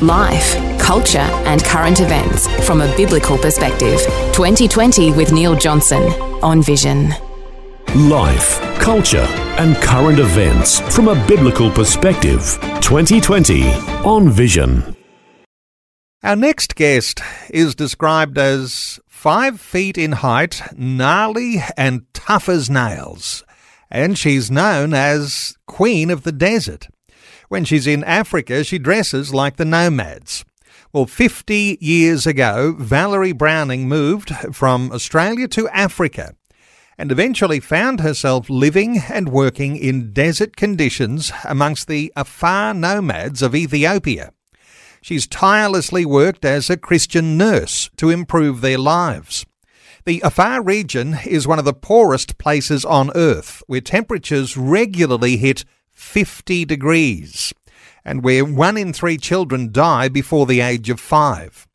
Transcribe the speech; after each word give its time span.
life, 0.00 0.56
culture, 0.78 1.18
and 1.18 1.62
current 1.64 2.00
events 2.00 2.46
from 2.66 2.80
a 2.80 2.96
biblical 2.96 3.36
perspective. 3.38 4.00
2020 4.32 5.12
with 5.12 5.32
Neil 5.32 5.56
Johnson 5.56 6.02
on 6.42 6.62
Vision. 6.62 7.10
Life, 7.94 8.60
culture, 8.80 9.26
and 9.58 9.76
current 9.76 10.18
events 10.18 10.80
from 10.94 11.08
a 11.08 11.26
biblical 11.26 11.70
perspective. 11.70 12.58
2020 12.80 13.64
on 14.04 14.28
Vision. 14.28 14.94
Our 16.22 16.36
next 16.36 16.74
guest 16.74 17.20
is 17.50 17.74
described 17.74 18.38
as 18.38 19.00
five 19.06 19.60
feet 19.60 19.96
in 19.96 20.12
height, 20.12 20.62
gnarly, 20.76 21.62
and 21.76 22.06
tough 22.12 22.48
as 22.48 22.68
nails. 22.68 23.44
And 23.90 24.18
she's 24.18 24.50
known 24.50 24.94
as 24.94 25.56
Queen 25.66 26.10
of 26.10 26.24
the 26.24 26.32
Desert. 26.32 26.88
When 27.48 27.64
she's 27.64 27.86
in 27.86 28.04
Africa, 28.04 28.62
she 28.62 28.78
dresses 28.78 29.32
like 29.32 29.56
the 29.56 29.64
nomads. 29.64 30.44
Well, 30.92 31.06
50 31.06 31.78
years 31.80 32.26
ago, 32.26 32.74
Valerie 32.78 33.32
Browning 33.32 33.88
moved 33.88 34.30
from 34.54 34.92
Australia 34.92 35.48
to 35.48 35.68
Africa 35.68 36.34
and 36.98 37.10
eventually 37.10 37.60
found 37.60 38.00
herself 38.00 38.50
living 38.50 38.98
and 39.08 39.30
working 39.30 39.76
in 39.76 40.12
desert 40.12 40.56
conditions 40.56 41.32
amongst 41.44 41.88
the 41.88 42.12
Afar 42.16 42.74
nomads 42.74 43.40
of 43.40 43.54
Ethiopia. 43.54 44.32
She's 45.00 45.26
tirelessly 45.26 46.04
worked 46.04 46.44
as 46.44 46.68
a 46.68 46.76
Christian 46.76 47.38
nurse 47.38 47.88
to 47.96 48.10
improve 48.10 48.60
their 48.60 48.78
lives. 48.78 49.46
The 50.04 50.20
Afar 50.24 50.62
region 50.62 51.18
is 51.24 51.46
one 51.46 51.58
of 51.58 51.64
the 51.64 51.72
poorest 51.72 52.36
places 52.36 52.84
on 52.84 53.10
earth, 53.14 53.62
where 53.66 53.80
temperatures 53.80 54.56
regularly 54.56 55.36
hit 55.36 55.64
50 55.98 56.64
degrees, 56.64 57.52
and 58.04 58.22
where 58.22 58.44
one 58.44 58.76
in 58.76 58.92
three 58.92 59.18
children 59.18 59.72
die 59.72 60.08
before 60.08 60.46
the 60.46 60.60
age 60.60 60.88
of 60.88 61.00
five. 61.00 61.66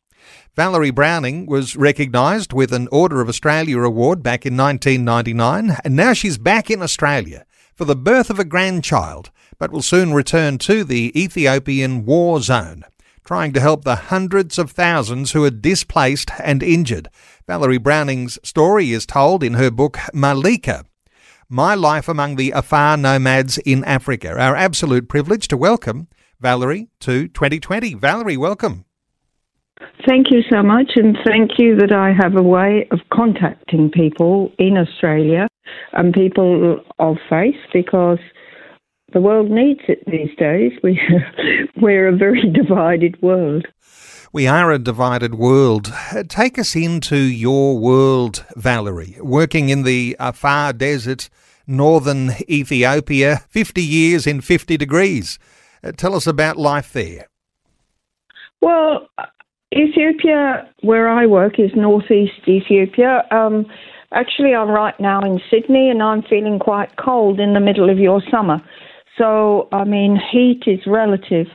Valerie 0.56 0.90
Browning 0.90 1.46
was 1.46 1.76
recognised 1.76 2.52
with 2.52 2.72
an 2.72 2.88
Order 2.90 3.20
of 3.20 3.28
Australia 3.28 3.80
award 3.80 4.22
back 4.22 4.46
in 4.46 4.56
1999, 4.56 5.76
and 5.84 5.94
now 5.94 6.14
she's 6.14 6.38
back 6.38 6.70
in 6.70 6.82
Australia 6.82 7.44
for 7.74 7.84
the 7.84 7.94
birth 7.94 8.30
of 8.30 8.38
a 8.38 8.44
grandchild, 8.44 9.30
but 9.58 9.70
will 9.70 9.82
soon 9.82 10.14
return 10.14 10.58
to 10.58 10.84
the 10.84 11.12
Ethiopian 11.20 12.06
war 12.06 12.40
zone, 12.40 12.82
trying 13.24 13.52
to 13.52 13.60
help 13.60 13.84
the 13.84 13.96
hundreds 13.96 14.58
of 14.58 14.70
thousands 14.70 15.32
who 15.32 15.44
are 15.44 15.50
displaced 15.50 16.30
and 16.42 16.62
injured. 16.62 17.08
Valerie 17.46 17.78
Browning's 17.78 18.38
story 18.42 18.92
is 18.92 19.06
told 19.06 19.44
in 19.44 19.54
her 19.54 19.70
book 19.70 19.98
Maalika, 20.14 20.84
my 21.48 21.74
Life 21.74 22.08
Among 22.08 22.36
the 22.36 22.50
Afar 22.52 22.96
Nomads 22.96 23.58
in 23.58 23.84
Africa. 23.84 24.30
Our 24.38 24.56
absolute 24.56 25.08
privilege 25.08 25.48
to 25.48 25.56
welcome 25.56 26.08
Valerie 26.40 26.88
to 27.00 27.28
2020. 27.28 27.94
Valerie, 27.94 28.36
welcome. 28.36 28.84
Thank 30.06 30.30
you 30.30 30.42
so 30.50 30.62
much, 30.62 30.92
and 30.96 31.16
thank 31.24 31.58
you 31.58 31.76
that 31.76 31.92
I 31.92 32.12
have 32.12 32.36
a 32.36 32.42
way 32.42 32.86
of 32.90 33.00
contacting 33.12 33.90
people 33.90 34.52
in 34.58 34.76
Australia 34.76 35.48
and 35.92 36.12
people 36.12 36.80
of 36.98 37.16
faith 37.28 37.56
because 37.72 38.18
the 39.12 39.20
world 39.20 39.50
needs 39.50 39.80
it 39.88 40.04
these 40.06 40.34
days. 40.36 40.72
We, 40.82 41.00
we're 41.76 42.08
a 42.08 42.16
very 42.16 42.42
divided 42.50 43.20
world. 43.22 43.66
We 44.34 44.48
are 44.48 44.72
a 44.72 44.80
divided 44.80 45.36
world. 45.36 45.92
Take 46.26 46.58
us 46.58 46.74
into 46.74 47.16
your 47.16 47.78
world, 47.78 48.44
Valerie, 48.56 49.16
working 49.20 49.68
in 49.68 49.84
the 49.84 50.16
Afar 50.18 50.72
Desert, 50.72 51.30
northern 51.68 52.32
Ethiopia, 52.50 53.44
50 53.48 53.80
years 53.80 54.26
in 54.26 54.40
50 54.40 54.76
degrees. 54.76 55.38
Uh, 55.84 55.92
tell 55.92 56.16
us 56.16 56.26
about 56.26 56.56
life 56.56 56.92
there. 56.92 57.28
Well, 58.60 59.06
Ethiopia, 59.72 60.68
where 60.80 61.08
I 61.08 61.26
work, 61.26 61.60
is 61.60 61.70
northeast 61.76 62.48
Ethiopia. 62.48 63.22
Um, 63.30 63.66
actually, 64.12 64.52
I'm 64.52 64.68
right 64.68 64.98
now 64.98 65.20
in 65.20 65.40
Sydney 65.48 65.90
and 65.90 66.02
I'm 66.02 66.24
feeling 66.24 66.58
quite 66.58 66.96
cold 66.96 67.38
in 67.38 67.54
the 67.54 67.60
middle 67.60 67.88
of 67.88 68.00
your 68.00 68.20
summer. 68.32 68.60
So, 69.16 69.68
I 69.70 69.84
mean, 69.84 70.20
heat 70.32 70.64
is 70.66 70.80
relative. 70.88 71.46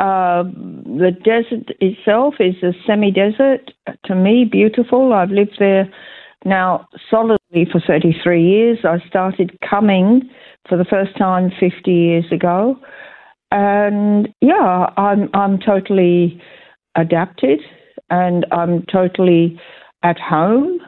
Uh, 0.00 0.44
the 0.44 1.10
desert 1.22 1.68
itself 1.78 2.34
is 2.40 2.54
a 2.62 2.72
semi 2.86 3.10
desert, 3.10 3.70
to 4.06 4.14
me, 4.14 4.46
beautiful. 4.50 5.12
I've 5.12 5.30
lived 5.30 5.56
there 5.58 5.92
now 6.46 6.88
solidly 7.10 7.66
for 7.70 7.82
33 7.86 8.42
years. 8.42 8.78
I 8.82 8.96
started 9.06 9.58
coming 9.60 10.22
for 10.66 10.78
the 10.78 10.86
first 10.86 11.18
time 11.18 11.52
50 11.60 11.92
years 11.92 12.24
ago. 12.32 12.78
And 13.50 14.32
yeah, 14.40 14.86
I'm, 14.96 15.28
I'm 15.34 15.58
totally 15.58 16.40
adapted 16.94 17.60
and 18.08 18.46
I'm 18.52 18.86
totally 18.90 19.60
at 20.02 20.18
home. 20.18 20.78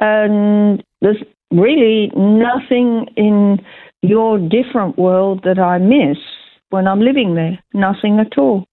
And 0.00 0.82
there's 1.02 1.22
really 1.50 2.10
nothing 2.16 3.06
in 3.18 3.58
your 4.00 4.38
different 4.38 4.96
world 4.96 5.42
that 5.44 5.58
I 5.58 5.76
miss 5.76 6.16
when 6.70 6.86
I'm 6.86 7.00
living 7.00 7.34
there. 7.34 7.58
Nothing 7.74 8.18
at 8.18 8.38
all. 8.38 8.66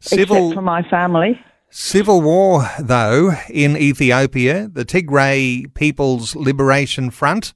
Civil, 0.00 0.36
except 0.36 0.54
for 0.54 0.62
my 0.62 0.82
family. 0.88 1.40
Civil 1.70 2.20
war, 2.20 2.68
though, 2.80 3.32
in 3.48 3.76
Ethiopia, 3.76 4.68
the 4.68 4.84
Tigray 4.84 5.72
People's 5.74 6.34
Liberation 6.34 7.10
Front, 7.10 7.52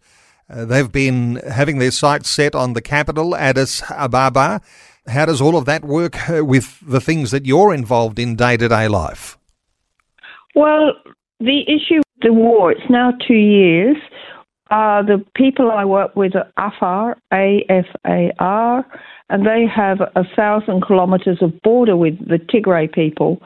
uh, 0.49 0.65
they've 0.65 0.93
been 0.93 1.37
having 1.51 1.79
their 1.79 1.91
sights 1.91 2.31
set 2.31 2.55
on 2.55 2.75
the 2.75 2.83
capital, 2.83 3.35
Addis 3.35 3.83
Ababa. 3.91 4.61
How 5.09 5.27
does 5.27 5.41
all 5.41 5.57
of 5.57 5.65
that 5.65 5.85
work 5.85 6.31
uh, 6.31 6.45
with 6.45 6.79
the 6.87 7.01
things 7.01 7.31
that 7.31 7.47
you're 7.47 7.75
involved 7.75 8.19
in 8.19 8.37
day 8.37 8.57
to 8.57 8.69
day 8.69 8.89
life? 8.89 9.39
Well, 10.55 10.93
the 11.41 11.63
issue 11.63 11.97
with 11.97 12.23
the 12.23 12.33
war, 12.33 12.73
it's 12.73 12.89
now 12.89 13.13
two 13.27 13.35
years. 13.35 13.97
Uh, 14.75 15.03
the 15.03 15.25
people 15.37 15.71
I 15.71 15.85
work 15.85 16.17
with 16.17 16.33
are 16.35 16.51
AFAR, 16.59 17.15
A-F-A-R, 17.33 18.85
and 19.31 19.47
they 19.47 19.67
have 19.73 20.01
a 20.01 20.25
thousand 20.35 20.85
kilometres 20.85 21.39
of 21.43 21.63
border 21.63 21.97
with 21.97 22.19
the 22.19 22.39
Tigray 22.39 22.93
people. 22.93 23.41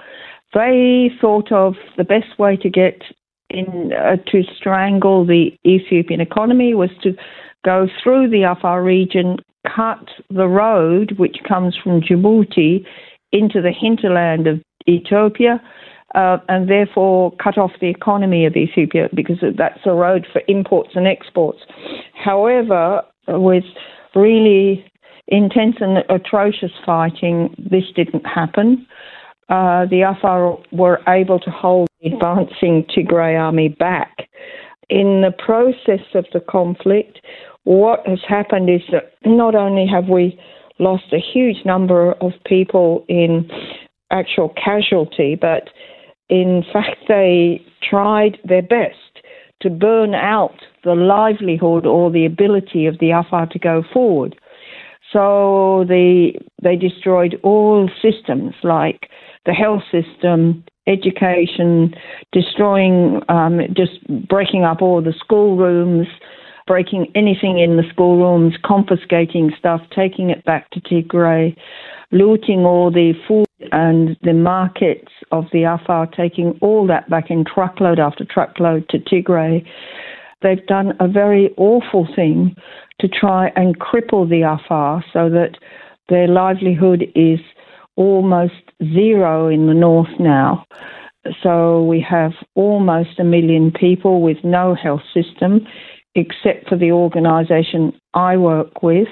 They 0.54 1.10
thought 1.20 1.52
of 1.52 1.74
the 1.98 2.04
best 2.04 2.38
way 2.38 2.56
to 2.56 2.70
get 2.70 3.02
in 3.50 3.92
uh, 3.92 4.16
to 4.30 4.42
strangle 4.56 5.26
the 5.26 5.50
Ethiopian 5.66 6.22
economy 6.22 6.72
was 6.72 6.90
to 7.02 7.12
go 7.62 7.88
through 8.02 8.30
the 8.30 8.44
Afar 8.44 8.82
region, 8.82 9.36
cut 9.66 10.08
the 10.30 10.48
road 10.48 11.12
which 11.18 11.36
comes 11.46 11.76
from 11.76 12.00
Djibouti 12.00 12.86
into 13.32 13.60
the 13.60 13.72
hinterland 13.78 14.46
of 14.46 14.62
Ethiopia, 14.88 15.60
uh, 16.14 16.38
and 16.48 16.68
therefore 16.68 17.32
cut 17.42 17.58
off 17.58 17.72
the 17.80 17.88
economy 17.88 18.46
of 18.46 18.56
Ethiopia 18.56 19.08
because 19.14 19.36
that's 19.56 19.80
a 19.84 19.92
road 19.92 20.26
for 20.32 20.42
imports 20.48 20.90
and 20.94 21.06
exports. 21.06 21.60
However, 22.14 23.02
with 23.28 23.64
really 24.14 24.90
intense 25.26 25.76
and 25.80 25.98
atrocious 26.08 26.72
fighting, 26.84 27.54
this 27.58 27.84
didn't 27.94 28.26
happen. 28.26 28.86
Uh, 29.48 29.86
the 29.86 30.02
Afar 30.02 30.58
were 30.72 31.00
able 31.08 31.38
to 31.40 31.50
hold 31.50 31.88
the 32.00 32.12
advancing 32.12 32.84
Tigray 32.84 33.38
army 33.38 33.68
back. 33.68 34.28
In 34.88 35.22
the 35.22 35.32
process 35.32 36.04
of 36.14 36.26
the 36.32 36.40
conflict, 36.40 37.20
what 37.64 38.06
has 38.06 38.20
happened 38.26 38.70
is 38.70 38.80
that 38.92 39.12
not 39.26 39.54
only 39.54 39.86
have 39.86 40.08
we 40.08 40.38
lost 40.78 41.04
a 41.12 41.18
huge 41.18 41.64
number 41.64 42.12
of 42.14 42.32
people 42.46 43.04
in 43.08 43.50
actual 44.10 44.50
casualty, 44.50 45.34
but 45.34 45.68
in 46.28 46.64
fact, 46.72 47.04
they 47.08 47.64
tried 47.88 48.38
their 48.44 48.62
best 48.62 48.96
to 49.60 49.70
burn 49.70 50.14
out 50.14 50.54
the 50.84 50.94
livelihood 50.94 51.86
or 51.86 52.10
the 52.10 52.24
ability 52.24 52.86
of 52.86 52.98
the 52.98 53.10
Afar 53.10 53.46
to 53.46 53.58
go 53.58 53.82
forward. 53.92 54.38
So 55.12 55.84
they 55.88 56.38
they 56.62 56.76
destroyed 56.76 57.40
all 57.42 57.88
systems 58.02 58.54
like 58.62 59.08
the 59.46 59.52
health 59.52 59.82
system, 59.90 60.64
education, 60.86 61.94
destroying, 62.32 63.22
um, 63.28 63.60
just 63.74 64.06
breaking 64.28 64.64
up 64.64 64.82
all 64.82 65.02
the 65.02 65.14
schoolrooms, 65.18 66.06
breaking 66.66 67.10
anything 67.14 67.58
in 67.58 67.76
the 67.78 67.84
schoolrooms, 67.90 68.54
confiscating 68.64 69.50
stuff, 69.58 69.80
taking 69.96 70.28
it 70.28 70.44
back 70.44 70.70
to 70.70 70.80
Tigray. 70.80 71.56
Looting 72.10 72.60
all 72.64 72.90
the 72.90 73.12
food 73.26 73.46
and 73.72 74.16
the 74.22 74.32
markets 74.32 75.12
of 75.30 75.44
the 75.52 75.64
Afar, 75.64 76.06
taking 76.06 76.58
all 76.62 76.86
that 76.86 77.08
back 77.10 77.30
in 77.30 77.44
truckload 77.44 77.98
after 77.98 78.24
truckload 78.24 78.88
to 78.88 78.98
Tigray. 78.98 79.66
They've 80.42 80.64
done 80.66 80.94
a 81.00 81.08
very 81.08 81.52
awful 81.56 82.08
thing 82.14 82.54
to 83.00 83.08
try 83.08 83.50
and 83.56 83.78
cripple 83.78 84.28
the 84.28 84.42
Afar 84.42 85.04
so 85.12 85.28
that 85.30 85.56
their 86.08 86.28
livelihood 86.28 87.04
is 87.14 87.40
almost 87.96 88.54
zero 88.94 89.48
in 89.48 89.66
the 89.66 89.74
north 89.74 90.08
now. 90.18 90.64
So 91.42 91.82
we 91.82 92.00
have 92.08 92.32
almost 92.54 93.18
a 93.18 93.24
million 93.24 93.72
people 93.72 94.22
with 94.22 94.38
no 94.44 94.74
health 94.74 95.02
system, 95.12 95.66
except 96.14 96.68
for 96.68 96.76
the 96.76 96.92
organisation 96.92 97.92
I 98.14 98.36
work 98.36 98.82
with. 98.82 99.08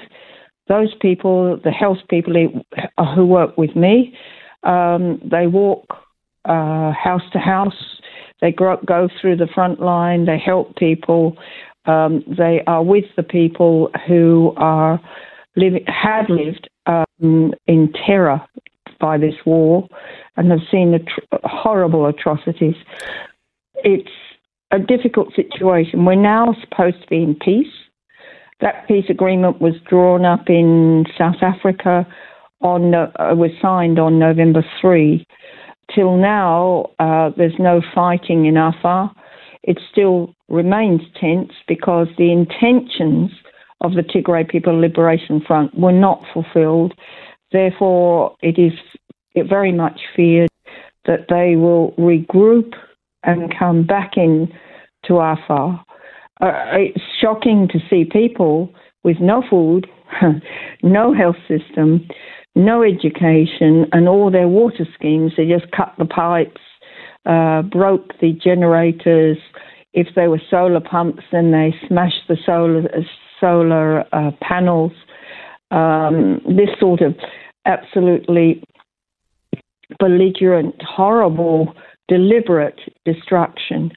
Those 0.67 0.93
people, 0.99 1.59
the 1.63 1.71
health 1.71 1.99
people 2.09 2.33
who 3.15 3.25
work 3.25 3.57
with 3.57 3.75
me, 3.75 4.17
um, 4.63 5.21
they 5.23 5.47
walk 5.47 5.85
uh, 6.45 6.91
house 6.91 7.21
to 7.33 7.39
house. 7.39 7.99
They 8.41 8.51
go 8.51 9.09
through 9.19 9.37
the 9.37 9.47
front 9.53 9.79
line. 9.79 10.25
They 10.25 10.37
help 10.37 10.75
people. 10.75 11.37
Um, 11.85 12.23
they 12.27 12.61
are 12.67 12.83
with 12.83 13.05
the 13.15 13.23
people 13.23 13.89
who 14.07 14.53
are 14.57 14.99
living, 15.55 15.85
have 15.87 16.29
lived 16.29 16.69
um, 16.85 17.53
in 17.65 17.93
terror 18.05 18.41
by 18.99 19.17
this 19.17 19.35
war 19.45 19.87
and 20.35 20.51
have 20.51 20.59
seen 20.71 20.93
atro- 20.93 21.39
horrible 21.43 22.05
atrocities. 22.05 22.75
It's 23.75 24.09
a 24.71 24.79
difficult 24.79 25.33
situation. 25.35 26.05
We're 26.05 26.15
now 26.15 26.55
supposed 26.61 27.01
to 27.01 27.07
be 27.07 27.23
in 27.23 27.35
peace. 27.35 27.73
That 28.59 28.87
peace 28.87 29.05
agreement 29.09 29.61
was 29.61 29.75
drawn 29.87 30.25
up 30.25 30.49
in 30.49 31.05
South 31.17 31.41
Africa 31.41 32.07
on 32.61 32.95
uh, 32.95 33.11
was 33.35 33.51
signed 33.61 33.99
on 33.99 34.17
November 34.17 34.65
3. 34.81 35.25
Till 35.93 36.17
now, 36.17 36.87
uh, 36.99 37.29
there's 37.37 37.59
no 37.59 37.81
fighting 37.93 38.45
in 38.45 38.57
Afar. 38.57 39.11
It 39.63 39.79
still 39.91 40.33
remains 40.49 41.01
tense 41.19 41.51
because 41.67 42.07
the 42.17 42.31
intentions 42.31 43.31
of 43.81 43.93
the 43.93 44.01
Tigray 44.01 44.49
People 44.49 44.79
Liberation 44.79 45.41
Front 45.45 45.77
were 45.77 45.91
not 45.91 46.23
fulfilled. 46.33 46.93
Therefore, 47.51 48.35
it 48.41 48.57
is 48.57 48.73
very 49.47 49.71
much 49.71 49.99
feared 50.15 50.49
that 51.05 51.27
they 51.29 51.55
will 51.55 51.91
regroup 51.91 52.73
and 53.23 53.53
come 53.57 53.85
back 53.85 54.13
in 54.17 54.51
to 55.05 55.15
Afar. 55.15 55.83
Uh, 56.39 56.51
it's 56.73 57.03
shocking 57.19 57.67
to 57.71 57.79
see 57.89 58.05
people 58.05 58.73
with 59.03 59.17
no 59.19 59.43
food, 59.49 59.87
no 60.83 61.13
health 61.13 61.37
system, 61.47 62.07
no 62.55 62.83
education, 62.83 63.85
and 63.91 64.07
all 64.07 64.31
their 64.31 64.47
water 64.47 64.87
schemes. 64.93 65.33
They 65.37 65.47
just 65.47 65.71
cut 65.71 65.93
the 65.97 66.05
pipes, 66.05 66.61
uh, 67.25 67.63
broke 67.63 68.19
the 68.19 68.33
generators. 68.33 69.37
If 69.93 70.07
they 70.15 70.27
were 70.27 70.41
solar 70.49 70.81
pumps, 70.81 71.23
then 71.31 71.51
they 71.51 71.73
smashed 71.87 72.27
the 72.27 72.37
solar 72.45 72.85
uh, 72.95 73.01
solar 73.39 74.01
uh, 74.13 74.31
panels. 74.41 74.91
Um, 75.71 76.41
this 76.45 76.69
sort 76.79 77.01
of 77.01 77.15
absolutely 77.65 78.63
belligerent, 79.99 80.75
horrible, 80.81 81.73
deliberate 82.07 82.79
destruction. 83.05 83.91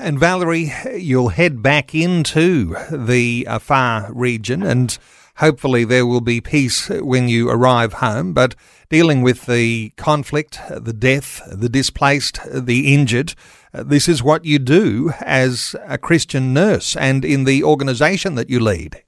And 0.00 0.18
Valerie, 0.18 0.72
you'll 0.94 1.30
head 1.30 1.62
back 1.62 1.94
into 1.94 2.76
the 2.90 3.46
Afar 3.48 4.12
region 4.12 4.62
and 4.62 4.96
hopefully 5.36 5.84
there 5.84 6.06
will 6.06 6.20
be 6.20 6.40
peace 6.40 6.88
when 6.88 7.28
you 7.28 7.48
arrive 7.48 7.94
home. 7.94 8.32
But 8.32 8.54
dealing 8.88 9.22
with 9.22 9.46
the 9.46 9.92
conflict, 9.96 10.60
the 10.68 10.92
death, 10.92 11.42
the 11.50 11.68
displaced, 11.68 12.40
the 12.52 12.92
injured, 12.92 13.34
this 13.72 14.08
is 14.08 14.22
what 14.22 14.44
you 14.44 14.58
do 14.58 15.12
as 15.20 15.76
a 15.86 15.98
Christian 15.98 16.54
nurse 16.54 16.96
and 16.96 17.24
in 17.24 17.44
the 17.44 17.62
organisation 17.62 18.34
that 18.36 18.50
you 18.50 18.60
lead. 18.60 19.02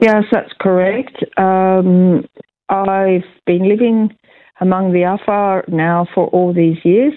Yes, 0.00 0.24
that's 0.30 0.52
correct. 0.60 1.24
Um, 1.38 2.24
I've 2.68 3.24
been 3.46 3.68
living 3.68 4.14
among 4.60 4.92
the 4.92 5.02
Afar 5.02 5.64
now 5.68 6.06
for 6.14 6.28
all 6.28 6.52
these 6.52 6.78
years. 6.84 7.14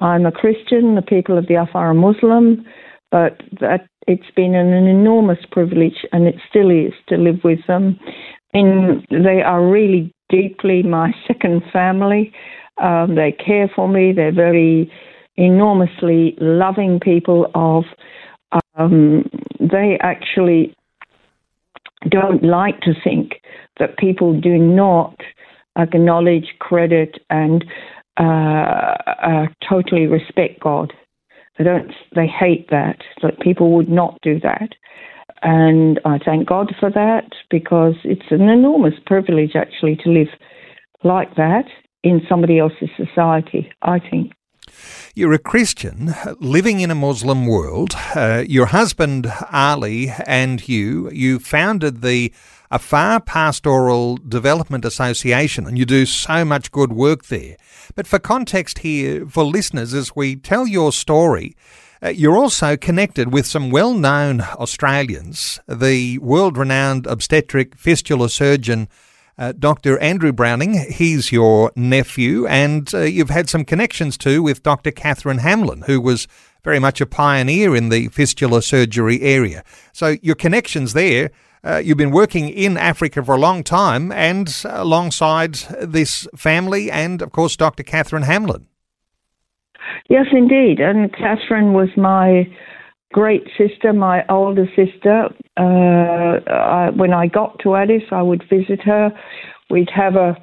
I'm 0.00 0.26
a 0.26 0.32
Christian, 0.32 0.94
the 0.94 1.02
people 1.02 1.36
of 1.36 1.46
the 1.46 1.54
Afar 1.54 1.90
are 1.90 1.94
Muslim, 1.94 2.64
but 3.10 3.42
that 3.60 3.86
it's 4.06 4.30
been 4.34 4.54
an, 4.54 4.72
enormous 4.72 5.38
privilege 5.50 6.06
and 6.12 6.26
it 6.26 6.36
still 6.48 6.70
is 6.70 6.92
to 7.08 7.16
live 7.16 7.40
with 7.44 7.60
them. 7.66 7.98
And 8.52 9.06
they 9.10 9.42
are 9.42 9.64
really 9.64 10.12
deeply 10.28 10.82
my 10.82 11.12
second 11.26 11.62
family. 11.72 12.32
Um, 12.78 13.14
they 13.14 13.32
care 13.32 13.70
for 13.74 13.88
me. 13.88 14.12
They're 14.12 14.32
very 14.32 14.90
enormously 15.36 16.34
loving 16.38 16.98
people 17.00 17.50
of 17.54 17.84
um, 18.76 19.28
they 19.58 19.98
actually 20.00 20.74
don't 22.08 22.42
like 22.42 22.80
to 22.80 22.94
think 23.04 23.40
that 23.78 23.98
people 23.98 24.38
do 24.38 24.56
not 24.56 25.14
acknowledge, 25.76 26.54
credit, 26.58 27.18
and 27.30 27.64
uh, 28.20 28.96
uh, 29.22 29.46
totally 29.68 30.06
respect 30.06 30.60
God. 30.60 30.92
They 31.58 31.64
don't. 31.64 31.92
They 32.14 32.26
hate 32.26 32.68
that. 32.70 32.98
That 33.22 33.40
people 33.40 33.72
would 33.72 33.88
not 33.88 34.18
do 34.22 34.38
that, 34.40 34.70
and 35.42 36.00
I 36.04 36.18
thank 36.18 36.48
God 36.48 36.74
for 36.78 36.90
that 36.90 37.30
because 37.50 37.94
it's 38.04 38.30
an 38.30 38.48
enormous 38.48 38.94
privilege 39.06 39.52
actually 39.54 39.96
to 40.04 40.10
live 40.10 40.28
like 41.02 41.34
that 41.36 41.64
in 42.02 42.20
somebody 42.28 42.58
else's 42.58 42.90
society. 42.96 43.70
I 43.82 43.98
think. 43.98 44.32
You're 45.14 45.32
a 45.32 45.38
Christian 45.38 46.14
living 46.38 46.80
in 46.80 46.90
a 46.90 46.94
Muslim 46.94 47.46
world. 47.46 47.94
Uh, 48.14 48.44
your 48.46 48.66
husband, 48.66 49.26
Ali, 49.52 50.12
and 50.26 50.66
you, 50.68 51.10
you 51.10 51.40
founded 51.40 52.02
the 52.02 52.32
Afar 52.70 53.20
Pastoral 53.20 54.16
Development 54.16 54.84
Association, 54.84 55.66
and 55.66 55.76
you 55.76 55.84
do 55.84 56.06
so 56.06 56.44
much 56.44 56.70
good 56.70 56.92
work 56.92 57.26
there. 57.26 57.56
But 57.94 58.06
for 58.06 58.18
context 58.18 58.78
here, 58.80 59.26
for 59.26 59.44
listeners, 59.44 59.92
as 59.92 60.14
we 60.14 60.36
tell 60.36 60.66
your 60.66 60.92
story, 60.92 61.56
uh, 62.02 62.08
you're 62.08 62.36
also 62.36 62.76
connected 62.76 63.32
with 63.32 63.46
some 63.46 63.70
well 63.70 63.94
known 63.94 64.40
Australians, 64.40 65.60
the 65.68 66.18
world 66.18 66.56
renowned 66.56 67.06
obstetric 67.06 67.74
fistula 67.76 68.28
surgeon 68.28 68.88
uh, 69.40 69.52
Dr. 69.58 69.98
Andrew 70.00 70.32
Browning, 70.32 70.74
he's 70.74 71.32
your 71.32 71.72
nephew, 71.74 72.46
and 72.46 72.92
uh, 72.94 73.00
you've 73.00 73.30
had 73.30 73.48
some 73.48 73.64
connections 73.64 74.18
too 74.18 74.42
with 74.42 74.62
Dr. 74.62 74.90
Catherine 74.90 75.38
Hamlin, 75.38 75.82
who 75.86 75.98
was 75.98 76.28
very 76.62 76.78
much 76.78 77.00
a 77.00 77.06
pioneer 77.06 77.74
in 77.74 77.88
the 77.88 78.08
fistula 78.08 78.60
surgery 78.60 79.22
area. 79.22 79.64
So 79.94 80.16
your 80.20 80.34
connections 80.34 80.92
there. 80.92 81.30
Uh, 81.62 81.76
you've 81.76 81.98
been 81.98 82.10
working 82.10 82.48
in 82.48 82.76
Africa 82.76 83.22
for 83.22 83.34
a 83.34 83.38
long 83.38 83.62
time 83.62 84.10
and 84.12 84.62
alongside 84.64 85.54
this 85.80 86.26
family 86.36 86.90
and, 86.90 87.20
of 87.20 87.32
course, 87.32 87.56
Dr. 87.56 87.82
Catherine 87.82 88.22
Hamlin. 88.22 88.66
Yes, 90.08 90.26
indeed. 90.32 90.80
And 90.80 91.12
Catherine 91.12 91.72
was 91.72 91.88
my 91.96 92.48
great 93.12 93.44
sister, 93.58 93.92
my 93.92 94.24
older 94.28 94.66
sister. 94.74 95.28
Uh, 95.56 96.50
I, 96.50 96.90
when 96.94 97.12
I 97.12 97.26
got 97.26 97.58
to 97.60 97.76
Addis, 97.76 98.02
I 98.10 98.22
would 98.22 98.42
visit 98.48 98.80
her. 98.82 99.10
We'd 99.68 99.90
have 99.94 100.16
a 100.16 100.36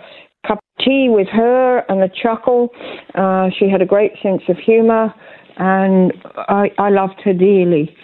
cup 0.48 0.60
of 0.60 0.86
tea 0.86 1.08
with 1.10 1.28
her 1.30 1.80
and 1.90 2.02
a 2.02 2.10
chuckle. 2.10 2.70
Uh, 3.16 3.50
she 3.58 3.70
had 3.70 3.82
a 3.82 3.86
great 3.86 4.14
sense 4.22 4.44
of 4.50 4.58
humour, 4.58 5.14
and 5.58 6.14
I, 6.36 6.72
I 6.78 6.90
loved 6.90 7.22
her 7.26 7.34
dearly. 7.34 7.96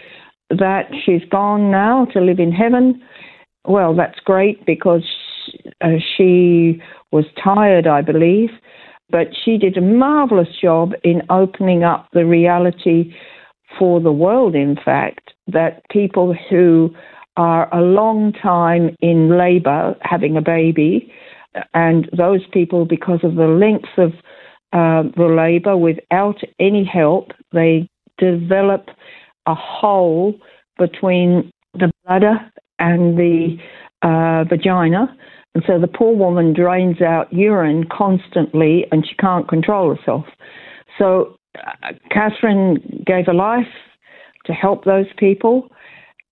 That 0.59 0.91
she's 1.05 1.23
gone 1.29 1.71
now 1.71 2.05
to 2.13 2.21
live 2.21 2.39
in 2.39 2.51
heaven. 2.51 3.01
Well, 3.65 3.95
that's 3.95 4.19
great 4.19 4.65
because 4.65 5.05
uh, 5.81 5.99
she 6.15 6.81
was 7.11 7.25
tired, 7.41 7.87
I 7.87 8.01
believe, 8.01 8.49
but 9.09 9.27
she 9.43 9.57
did 9.57 9.77
a 9.77 9.81
marvelous 9.81 10.49
job 10.61 10.93
in 11.03 11.21
opening 11.29 11.83
up 11.83 12.09
the 12.13 12.25
reality 12.25 13.13
for 13.79 13.99
the 13.99 14.11
world, 14.11 14.55
in 14.55 14.77
fact, 14.83 15.31
that 15.47 15.81
people 15.89 16.35
who 16.49 16.93
are 17.37 17.73
a 17.73 17.81
long 17.81 18.33
time 18.33 18.95
in 19.01 19.37
labor 19.37 19.95
having 20.01 20.37
a 20.37 20.41
baby, 20.41 21.11
and 21.73 22.09
those 22.15 22.41
people, 22.51 22.85
because 22.85 23.19
of 23.23 23.35
the 23.35 23.47
length 23.47 23.89
of 23.97 24.11
uh, 24.73 25.03
the 25.15 25.33
labor 25.35 25.77
without 25.77 26.41
any 26.59 26.83
help, 26.83 27.31
they 27.51 27.87
develop 28.17 28.89
a 29.45 29.55
hole 29.55 30.35
between 30.77 31.51
the 31.73 31.91
bladder 32.05 32.35
and 32.79 33.17
the 33.17 33.57
uh, 34.01 34.43
vagina. 34.45 35.15
And 35.55 35.63
so 35.67 35.79
the 35.79 35.87
poor 35.87 36.15
woman 36.15 36.53
drains 36.53 37.01
out 37.01 37.31
urine 37.31 37.85
constantly 37.91 38.85
and 38.91 39.05
she 39.07 39.15
can't 39.15 39.47
control 39.47 39.95
herself. 39.95 40.25
So 40.97 41.37
Catherine 42.11 43.03
gave 43.05 43.27
a 43.27 43.33
life 43.33 43.67
to 44.45 44.53
help 44.53 44.85
those 44.85 45.05
people. 45.17 45.69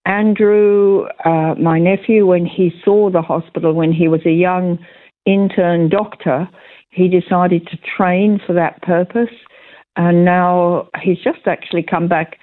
Andrew, 0.05 1.05
uh, 1.25 1.53
my 1.55 1.79
nephew, 1.79 2.25
when 2.25 2.45
he 2.45 2.71
saw 2.83 3.11
the 3.11 3.21
hospital 3.21 3.73
when 3.73 3.93
he 3.93 4.07
was 4.07 4.21
a 4.25 4.31
young 4.31 4.79
intern 5.25 5.89
doctor, 5.89 6.49
he 6.89 7.07
decided 7.07 7.67
to 7.67 7.77
train 7.95 8.41
for 8.45 8.53
that 8.53 8.81
purpose. 8.81 9.29
And 9.95 10.25
now 10.25 10.89
he's 11.01 11.19
just 11.23 11.45
actually 11.45 11.83
come 11.83 12.07
back 12.07 12.37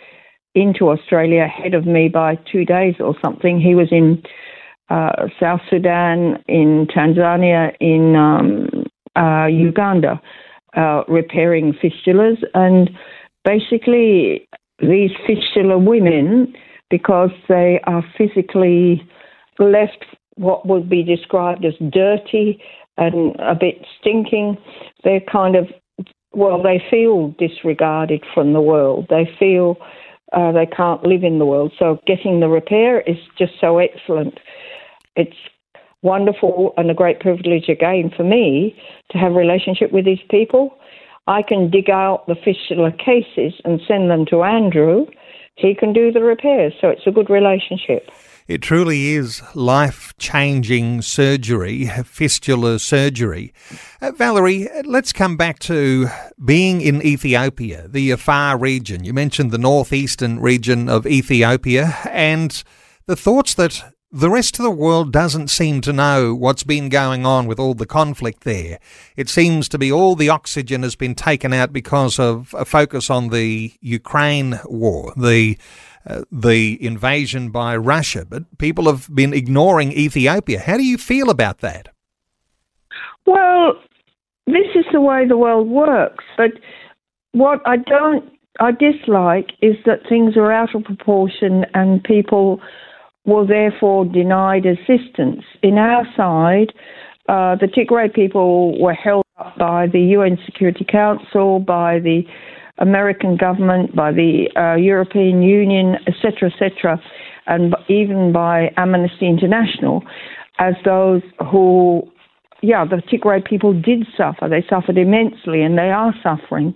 into 0.60 0.90
Australia 0.90 1.42
ahead 1.44 1.74
of 1.74 1.86
me 1.86 2.08
by 2.08 2.36
two 2.50 2.64
days 2.64 2.94
or 3.00 3.14
something. 3.22 3.60
He 3.60 3.74
was 3.74 3.88
in 3.90 4.22
uh, 4.90 5.28
South 5.40 5.60
Sudan, 5.68 6.42
in 6.48 6.86
Tanzania, 6.94 7.74
in 7.80 8.16
um, 8.16 8.84
uh, 9.16 9.46
Uganda, 9.46 10.20
uh, 10.76 11.02
repairing 11.08 11.74
fistulas. 11.82 12.38
And 12.54 12.90
basically, 13.44 14.48
these 14.80 15.10
fistula 15.26 15.78
women, 15.78 16.54
because 16.90 17.30
they 17.48 17.80
are 17.84 18.04
physically 18.16 19.06
left 19.58 20.04
what 20.36 20.66
would 20.66 20.88
be 20.88 21.02
described 21.02 21.64
as 21.64 21.74
dirty 21.90 22.62
and 22.96 23.36
a 23.40 23.54
bit 23.54 23.84
stinking, 24.00 24.56
they're 25.04 25.20
kind 25.20 25.56
of, 25.56 25.66
well, 26.32 26.62
they 26.62 26.82
feel 26.90 27.34
disregarded 27.38 28.24
from 28.34 28.52
the 28.52 28.60
world. 28.60 29.06
They 29.10 29.28
feel 29.38 29.76
uh, 30.32 30.52
they 30.52 30.66
can't 30.66 31.02
live 31.04 31.24
in 31.24 31.38
the 31.38 31.46
world. 31.46 31.72
So 31.78 32.00
getting 32.06 32.40
the 32.40 32.48
repair 32.48 33.00
is 33.02 33.16
just 33.38 33.52
so 33.60 33.78
excellent. 33.78 34.38
It's 35.16 35.36
wonderful 36.02 36.74
and 36.76 36.90
a 36.90 36.94
great 36.94 37.20
privilege 37.20 37.68
again 37.68 38.10
for 38.16 38.22
me 38.22 38.76
to 39.10 39.18
have 39.18 39.32
a 39.32 39.34
relationship 39.34 39.92
with 39.92 40.04
these 40.04 40.22
people. 40.30 40.76
I 41.26 41.42
can 41.42 41.70
dig 41.70 41.90
out 41.90 42.26
the 42.26 42.36
fistula 42.36 42.92
cases 42.92 43.60
and 43.64 43.80
send 43.86 44.10
them 44.10 44.24
to 44.26 44.44
Andrew. 44.44 45.06
He 45.56 45.74
can 45.74 45.92
do 45.92 46.12
the 46.12 46.22
repairs, 46.22 46.72
so 46.80 46.88
it's 46.88 47.06
a 47.06 47.10
good 47.10 47.28
relationship. 47.28 48.10
It 48.48 48.62
truly 48.62 49.08
is 49.08 49.42
life 49.54 50.14
changing 50.16 51.02
surgery, 51.02 51.84
fistula 52.06 52.78
surgery. 52.78 53.52
Uh, 54.00 54.12
Valerie, 54.12 54.70
let's 54.86 55.12
come 55.12 55.36
back 55.36 55.58
to 55.60 56.08
being 56.42 56.80
in 56.80 57.02
Ethiopia, 57.02 57.86
the 57.88 58.10
Afar 58.10 58.56
region. 58.56 59.04
You 59.04 59.12
mentioned 59.12 59.50
the 59.50 59.58
northeastern 59.58 60.40
region 60.40 60.88
of 60.88 61.06
Ethiopia 61.06 61.98
and 62.10 62.64
the 63.04 63.16
thoughts 63.16 63.52
that 63.52 63.84
the 64.10 64.30
rest 64.30 64.58
of 64.58 64.62
the 64.62 64.70
world 64.70 65.12
doesn't 65.12 65.48
seem 65.48 65.82
to 65.82 65.92
know 65.92 66.34
what's 66.34 66.64
been 66.64 66.88
going 66.88 67.26
on 67.26 67.46
with 67.46 67.60
all 67.60 67.74
the 67.74 67.84
conflict 67.84 68.44
there. 68.44 68.78
It 69.14 69.28
seems 69.28 69.68
to 69.68 69.78
be 69.78 69.92
all 69.92 70.16
the 70.16 70.30
oxygen 70.30 70.82
has 70.84 70.96
been 70.96 71.14
taken 71.14 71.52
out 71.52 71.70
because 71.70 72.18
of 72.18 72.54
a 72.56 72.64
focus 72.64 73.10
on 73.10 73.28
the 73.28 73.74
Ukraine 73.82 74.58
war, 74.64 75.12
the 75.18 75.58
uh, 76.08 76.22
the 76.32 76.82
invasion 76.84 77.50
by 77.50 77.76
Russia, 77.76 78.24
but 78.28 78.42
people 78.58 78.86
have 78.86 79.08
been 79.14 79.34
ignoring 79.34 79.92
Ethiopia. 79.92 80.58
How 80.58 80.76
do 80.76 80.84
you 80.84 80.96
feel 80.96 81.30
about 81.30 81.58
that? 81.58 81.88
Well, 83.26 83.74
this 84.46 84.66
is 84.74 84.86
the 84.92 85.00
way 85.00 85.26
the 85.28 85.36
world 85.36 85.68
works, 85.68 86.24
but 86.36 86.52
what 87.32 87.60
I 87.66 87.76
don't 87.76 88.24
I 88.60 88.72
dislike 88.72 89.50
is 89.62 89.76
that 89.86 90.00
things 90.08 90.36
are 90.36 90.50
out 90.50 90.74
of 90.74 90.82
proportion 90.82 91.64
and 91.74 92.02
people 92.02 92.60
were 93.24 93.46
therefore 93.46 94.04
denied 94.04 94.66
assistance. 94.66 95.44
In 95.62 95.78
our 95.78 96.04
side, 96.16 96.72
uh, 97.28 97.54
the 97.56 97.66
Tigray 97.66 98.12
people 98.12 98.80
were 98.80 98.94
held 98.94 99.24
up 99.38 99.56
by 99.58 99.86
the 99.86 100.00
UN 100.00 100.38
Security 100.46 100.84
Council, 100.84 101.60
by 101.60 102.00
the 102.00 102.22
American 102.78 103.36
government, 103.36 103.94
by 103.94 104.12
the 104.12 104.48
uh, 104.56 104.76
European 104.76 105.42
Union, 105.42 105.96
etc., 106.06 106.50
etc., 106.50 107.00
and 107.46 107.74
even 107.88 108.32
by 108.32 108.70
Amnesty 108.76 109.26
International, 109.26 110.02
as 110.58 110.74
those 110.84 111.22
who, 111.50 112.02
yeah, 112.62 112.84
the 112.84 112.96
Tigray 112.96 113.44
people 113.44 113.72
did 113.72 114.06
suffer. 114.16 114.48
They 114.48 114.64
suffered 114.68 114.98
immensely, 114.98 115.62
and 115.62 115.78
they 115.78 115.90
are 115.90 116.14
suffering. 116.22 116.74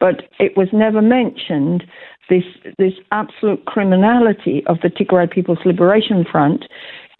But 0.00 0.24
it 0.40 0.56
was 0.56 0.68
never 0.72 1.00
mentioned 1.00 1.84
this 2.28 2.42
this 2.78 2.94
absolute 3.12 3.64
criminality 3.66 4.64
of 4.66 4.78
the 4.82 4.88
Tigray 4.88 5.30
People's 5.30 5.64
Liberation 5.64 6.24
Front 6.30 6.64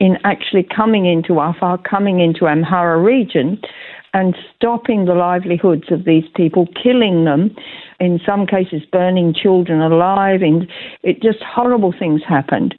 in 0.00 0.16
actually 0.25 0.66
coming 0.75 1.07
into 1.07 1.38
Afar, 1.38 1.78
coming 1.78 2.19
into 2.19 2.47
Amhara 2.47 3.02
region, 3.04 3.61
and 4.14 4.37
stopping 4.54 5.07
the 5.07 5.14
livelihoods 5.14 5.90
of 5.90 6.04
these 6.04 6.25
people, 6.35 6.66
killing 6.83 7.25
them, 7.25 7.54
in 7.99 8.21
some 8.26 8.47
cases 8.47 8.83
burning 8.90 9.35
children 9.35 9.81
alive, 9.81 10.42
and 10.42 10.71
it 11.02 11.23
just 11.23 11.38
horrible 11.42 11.95
things 11.99 12.21
happened. 12.28 12.75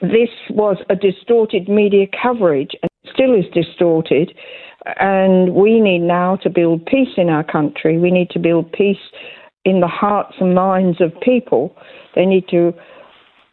This 0.00 0.30
was 0.50 0.76
a 0.88 0.94
distorted 0.94 1.68
media 1.68 2.06
coverage 2.22 2.70
and 2.82 2.90
still 3.12 3.34
is 3.34 3.46
distorted. 3.52 4.32
And 5.00 5.54
we 5.54 5.80
need 5.80 6.00
now 6.00 6.36
to 6.36 6.50
build 6.50 6.86
peace 6.86 7.14
in 7.16 7.28
our 7.28 7.42
country. 7.42 7.98
We 7.98 8.12
need 8.12 8.30
to 8.30 8.38
build 8.38 8.70
peace 8.72 8.96
in 9.64 9.80
the 9.80 9.88
hearts 9.88 10.36
and 10.40 10.54
minds 10.54 11.00
of 11.00 11.12
people. 11.20 11.76
They 12.14 12.24
need 12.24 12.46
to 12.50 12.72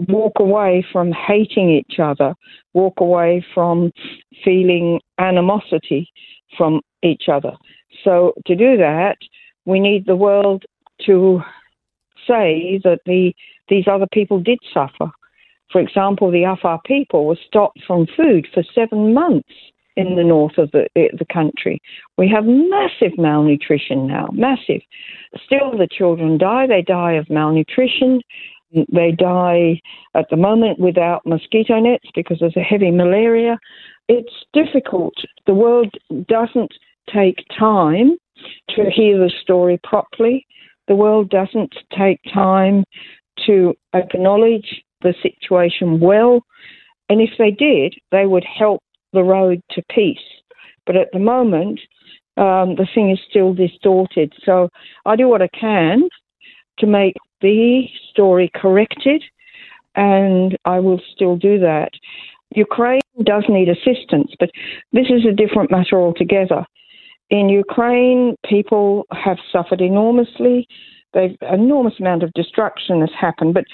walk 0.08 0.34
away 0.39 0.86
from 0.91 1.12
hating 1.12 1.72
each 1.72 2.00
other, 2.00 2.36
walk 2.74 3.00
away 3.00 3.44
from 3.53 3.91
feeling 4.44 5.00
animosity 5.17 6.12
from 6.58 6.82
each 7.04 7.30
other. 7.32 7.54
So, 8.04 8.34
to 8.46 8.56
do 8.56 8.78
that, 8.78 9.18
we 9.66 9.80
need 9.80 10.06
the 10.06 10.16
world 10.16 10.64
to 11.06 11.42
say 12.28 12.80
that 12.84 13.00
the, 13.06 13.34
these 13.70 13.88
other 13.88 14.08
people 14.12 14.40
did 14.40 14.60
suffer. 14.74 15.12
For 15.72 15.82
example, 15.82 16.32
the 16.32 16.44
Afar 16.44 16.80
people 16.86 17.25
were 17.25 17.38
stopped 17.48 17.80
from 17.86 18.08
food 18.16 18.48
for 18.54 18.64
seven 18.74 19.14
months 19.14 19.50
in 19.96 20.16
the 20.16 20.24
north 20.24 20.58
of 20.58 20.72
the, 20.72 20.88
eh, 20.96 21.08
the 21.18 21.25
country. 21.25 21.82
We 22.18 22.30
have 22.30 22.46
massive 22.46 23.18
malnutrition 23.18 24.08
now, 24.08 24.28
massive. 24.32 24.82
Still, 25.46 25.78
the 25.78 25.88
children 25.90 26.38
die. 26.38 26.68
They 26.68 26.82
die 26.82 27.14
of 27.14 27.30
malnutrition. 27.30 28.22
They 28.72 29.12
die 29.12 29.81
at 30.15 30.25
the 30.29 30.38
moment 30.38 30.79
without 30.79 31.25
mosquito 31.25 31.79
nets 31.79 32.10
because 32.13 32.38
there's 32.39 32.57
a 32.57 32.62
heavy 32.62 32.91
malaria. 32.91 33.57
It's 34.07 34.34
difficult. 34.53 35.13
The 35.45 35.53
world 35.53 35.93
doesn't 36.27 36.74
take 37.13 37.43
time 37.57 38.17
to 38.69 38.89
hear 38.89 39.17
the 39.17 39.31
story 39.41 39.79
properly. 39.84 40.45
The 40.88 40.95
world 40.95 41.29
doesn't 41.29 41.74
take 41.98 42.19
time 42.34 42.84
to 43.45 43.74
acknowledge 43.93 44.84
the 45.01 45.13
situation 45.22 46.00
well. 46.00 46.41
And 47.10 47.22
if 47.22 47.31
they 47.38 47.51
did, 47.51 47.95
they 48.12 48.25
would 48.25 48.45
help 48.45 48.81
the 49.13 49.24
road 49.24 49.62
to 49.72 49.84
peace. 49.89 50.17
But 50.86 50.95
at 50.95 51.07
the 51.13 51.19
moment, 51.19 51.79
um, 52.38 52.75
the 52.75 52.88
thing 52.93 53.12
is 53.12 53.19
still 53.29 53.53
distorted. 53.53 54.34
So 54.43 54.69
I 55.05 55.15
do 55.15 55.27
what 55.27 55.41
I 55.41 55.50
can 55.60 56.10
to 56.79 56.88
make 56.88 57.15
the 57.42 57.84
story 58.12 58.51
corrected, 58.54 59.24
and 59.96 60.58
I 60.65 60.80
will 60.80 61.01
still 61.13 61.36
do 61.36 61.60
that. 61.60 61.92
Ukraine 62.56 63.01
does 63.24 63.44
need 63.50 63.70
assistance, 63.70 64.32
but 64.39 64.50
this 64.94 65.08
is 65.10 65.25
a 65.25 65.34
different 65.34 65.72
matter 65.72 66.00
altogether. 66.00 66.65
In 67.30 67.50
Ukraine, 67.50 68.36
people 68.48 69.06
have 69.12 69.38
suffered 69.51 69.82
enormously. 69.82 70.68
They've, 71.13 71.36
an 71.42 71.62
enormous 71.62 72.00
amount 72.00 72.24
of 72.24 72.32
destruction 72.34 73.01
has 73.01 73.10
happened, 73.20 73.54
but 73.54 73.65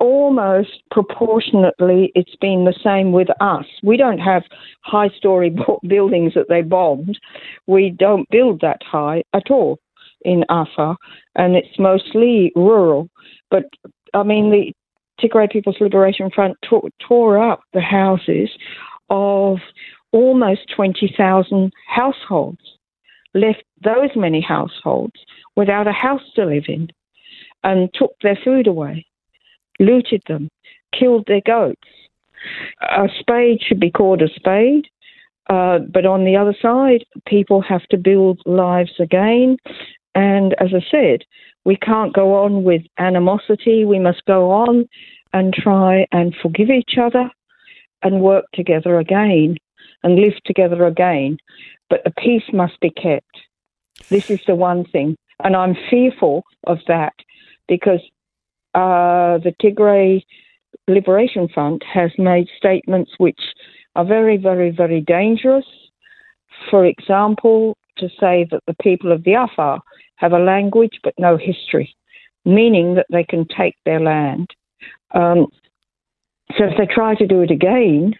almost 0.00 0.82
proportionately 0.90 2.10
it's 2.14 2.36
been 2.40 2.64
the 2.64 2.78
same 2.82 3.12
with 3.12 3.28
us. 3.40 3.64
We 3.82 3.96
don't 3.96 4.18
have 4.18 4.42
high 4.82 5.08
story 5.16 5.54
buildings 5.88 6.34
that 6.34 6.48
they 6.48 6.62
bombed. 6.62 7.18
We 7.66 7.90
don't 7.90 8.28
build 8.28 8.60
that 8.60 8.82
high 8.82 9.22
at 9.32 9.50
all 9.50 9.78
in 10.24 10.44
Afar, 10.48 10.96
and 11.36 11.56
it's 11.56 11.78
mostly 11.78 12.52
rural. 12.56 13.08
But 13.50 13.64
I 14.12 14.22
mean, 14.22 14.50
the 14.50 14.72
Tigray 15.20 15.50
People's 15.50 15.80
Liberation 15.80 16.30
Front 16.30 16.56
tore, 16.68 16.88
tore 17.06 17.38
up 17.38 17.60
the 17.72 17.80
houses 17.80 18.50
of 19.10 19.58
almost 20.12 20.60
20,000 20.74 21.72
households, 21.88 22.60
left 23.34 23.64
those 23.82 24.10
many 24.16 24.40
households 24.40 25.14
without 25.56 25.86
a 25.86 25.92
house 25.92 26.22
to 26.36 26.44
live 26.44 26.64
in, 26.68 26.88
and 27.62 27.90
took 27.94 28.12
their 28.22 28.38
food 28.44 28.66
away, 28.66 29.06
looted 29.78 30.22
them, 30.28 30.48
killed 30.98 31.24
their 31.26 31.42
goats. 31.44 31.88
A 32.82 33.08
spade 33.20 33.60
should 33.66 33.80
be 33.80 33.90
called 33.90 34.22
a 34.22 34.28
spade, 34.34 34.86
uh, 35.48 35.78
but 35.78 36.06
on 36.06 36.24
the 36.24 36.36
other 36.36 36.54
side, 36.60 37.04
people 37.26 37.60
have 37.62 37.82
to 37.88 37.96
build 37.96 38.40
lives 38.46 38.92
again. 38.98 39.56
And 40.14 40.54
as 40.60 40.68
I 40.74 40.84
said, 40.90 41.22
we 41.64 41.76
can't 41.76 42.14
go 42.14 42.34
on 42.44 42.62
with 42.62 42.82
animosity. 42.98 43.84
We 43.84 43.98
must 43.98 44.24
go 44.26 44.50
on 44.50 44.88
and 45.32 45.52
try 45.52 46.06
and 46.12 46.34
forgive 46.40 46.70
each 46.70 46.98
other 46.98 47.30
and 48.02 48.20
work 48.20 48.44
together 48.52 48.98
again 48.98 49.56
and 50.02 50.16
live 50.16 50.34
together 50.44 50.86
again. 50.86 51.38
But 51.90 52.04
the 52.04 52.12
peace 52.12 52.44
must 52.52 52.78
be 52.80 52.90
kept. 52.90 53.40
This 54.08 54.30
is 54.30 54.40
the 54.46 54.54
one 54.54 54.84
thing. 54.84 55.16
And 55.42 55.56
I'm 55.56 55.76
fearful 55.90 56.44
of 56.66 56.78
that 56.86 57.14
because 57.66 58.00
uh, 58.74 59.38
the 59.38 59.54
Tigray 59.62 60.22
Liberation 60.86 61.48
Front 61.48 61.82
has 61.84 62.10
made 62.18 62.46
statements 62.56 63.12
which 63.18 63.40
are 63.96 64.04
very, 64.04 64.36
very, 64.36 64.70
very 64.70 65.00
dangerous 65.00 65.64
for 66.70 66.84
example, 66.84 67.76
to 67.98 68.08
say 68.20 68.46
that 68.50 68.62
the 68.66 68.74
people 68.82 69.12
of 69.12 69.24
the 69.24 69.34
Afar 69.34 69.80
have 70.16 70.32
a 70.32 70.38
language 70.38 71.00
but 71.02 71.14
no 71.18 71.36
history, 71.36 71.94
meaning 72.44 72.94
that 72.94 73.06
they 73.10 73.24
can 73.24 73.46
take 73.46 73.76
their 73.84 74.00
land. 74.00 74.48
Um, 75.14 75.46
so 76.56 76.64
if 76.64 76.76
they 76.78 76.86
try 76.86 77.14
to 77.14 77.26
do 77.26 77.40
it 77.42 77.50
again, 77.50 78.14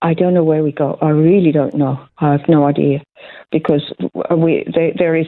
I 0.00 0.14
don't 0.14 0.34
know 0.34 0.44
where 0.44 0.62
we 0.62 0.72
go. 0.72 0.96
I 1.02 1.08
really 1.08 1.50
don't 1.50 1.74
know. 1.74 1.98
I 2.18 2.32
have 2.32 2.48
no 2.48 2.66
idea 2.66 3.02
because 3.50 3.82
we 4.36 4.64
they, 4.74 4.94
there 4.96 5.16
is 5.16 5.26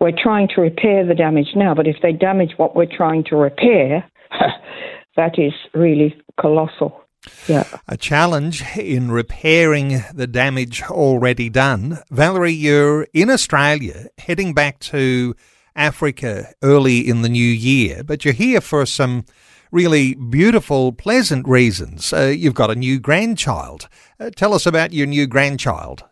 we're 0.00 0.16
trying 0.16 0.48
to 0.54 0.60
repair 0.60 1.06
the 1.06 1.14
damage 1.14 1.50
now. 1.54 1.74
But 1.74 1.86
if 1.86 1.96
they 2.02 2.12
damage 2.12 2.54
what 2.56 2.74
we're 2.74 2.86
trying 2.86 3.24
to 3.24 3.36
repair, 3.36 4.08
that 5.16 5.38
is 5.38 5.52
really 5.74 6.20
colossal. 6.40 7.00
Yeah. 7.46 7.64
A 7.88 7.96
challenge 7.96 8.64
in 8.76 9.10
repairing 9.10 10.04
the 10.14 10.26
damage 10.26 10.82
already 10.82 11.48
done. 11.48 11.98
Valerie, 12.10 12.52
you're 12.52 13.06
in 13.12 13.30
Australia, 13.30 14.06
heading 14.18 14.54
back 14.54 14.78
to 14.80 15.34
Africa 15.74 16.52
early 16.62 17.08
in 17.08 17.22
the 17.22 17.28
new 17.28 17.40
year, 17.40 18.02
but 18.04 18.24
you're 18.24 18.34
here 18.34 18.60
for 18.60 18.86
some 18.86 19.24
really 19.70 20.14
beautiful, 20.14 20.92
pleasant 20.92 21.46
reasons. 21.46 22.12
Uh, 22.12 22.34
you've 22.36 22.54
got 22.54 22.70
a 22.70 22.74
new 22.74 22.98
grandchild. 22.98 23.88
Uh, 24.18 24.30
tell 24.34 24.54
us 24.54 24.66
about 24.66 24.92
your 24.92 25.06
new 25.06 25.26
grandchild. 25.26 26.04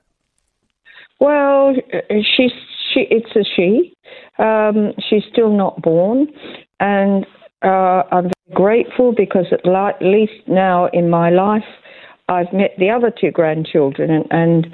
Well, 1.20 1.74
she's 2.10 2.52
she. 2.92 3.06
It's 3.10 3.34
a 3.34 3.44
she. 3.56 3.94
Um, 4.38 4.92
she's 5.08 5.22
still 5.32 5.56
not 5.56 5.80
born, 5.80 6.28
and 6.78 7.26
uh, 7.62 8.02
I'm 8.12 8.30
grateful 8.54 9.14
because 9.16 9.46
at 9.52 9.64
least 10.00 10.46
now 10.46 10.86
in 10.92 11.10
my 11.10 11.30
life, 11.30 11.64
I've 12.28 12.52
met 12.52 12.72
the 12.78 12.90
other 12.90 13.12
two 13.18 13.30
grandchildren, 13.30 14.10
and, 14.10 14.26
and 14.30 14.66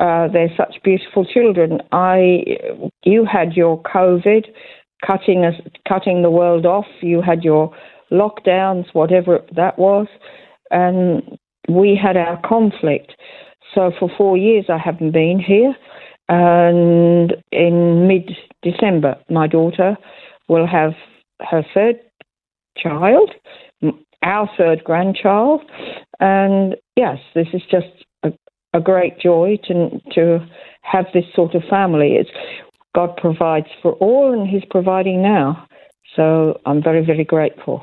uh, 0.00 0.32
they're 0.32 0.52
such 0.56 0.76
beautiful 0.84 1.24
children. 1.24 1.80
I, 1.90 2.44
you 3.04 3.24
had 3.24 3.54
your 3.54 3.82
COVID, 3.82 4.46
cutting 5.04 5.44
us, 5.44 5.54
cutting 5.88 6.22
the 6.22 6.30
world 6.30 6.64
off. 6.64 6.86
You 7.00 7.22
had 7.22 7.42
your 7.42 7.74
lockdowns, 8.10 8.86
whatever 8.92 9.40
that 9.56 9.78
was, 9.78 10.06
and 10.70 11.38
we 11.68 11.98
had 12.00 12.16
our 12.16 12.40
conflict. 12.46 13.12
So 13.74 13.90
for 13.98 14.10
four 14.16 14.36
years, 14.36 14.66
I 14.68 14.78
haven't 14.78 15.12
been 15.12 15.40
here. 15.44 15.74
And 16.28 17.34
in 17.50 18.06
mid 18.06 18.30
December, 18.62 19.16
my 19.28 19.46
daughter 19.46 19.96
will 20.48 20.66
have 20.66 20.92
her 21.40 21.64
third 21.74 21.96
child, 22.76 23.30
our 24.22 24.48
third 24.56 24.82
grandchild. 24.84 25.62
And 26.20 26.76
yes, 26.96 27.18
this 27.34 27.48
is 27.52 27.62
just 27.70 27.86
a, 28.22 28.32
a 28.74 28.80
great 28.80 29.18
joy 29.18 29.58
to, 29.68 30.00
to 30.14 30.46
have 30.82 31.06
this 31.12 31.24
sort 31.34 31.54
of 31.54 31.62
family. 31.68 32.16
It's, 32.16 32.30
God 32.94 33.16
provides 33.16 33.68
for 33.80 33.92
all, 33.94 34.32
and 34.32 34.48
He's 34.48 34.64
providing 34.70 35.22
now. 35.22 35.66
So 36.14 36.60
I'm 36.66 36.82
very, 36.82 37.04
very 37.04 37.24
grateful. 37.24 37.82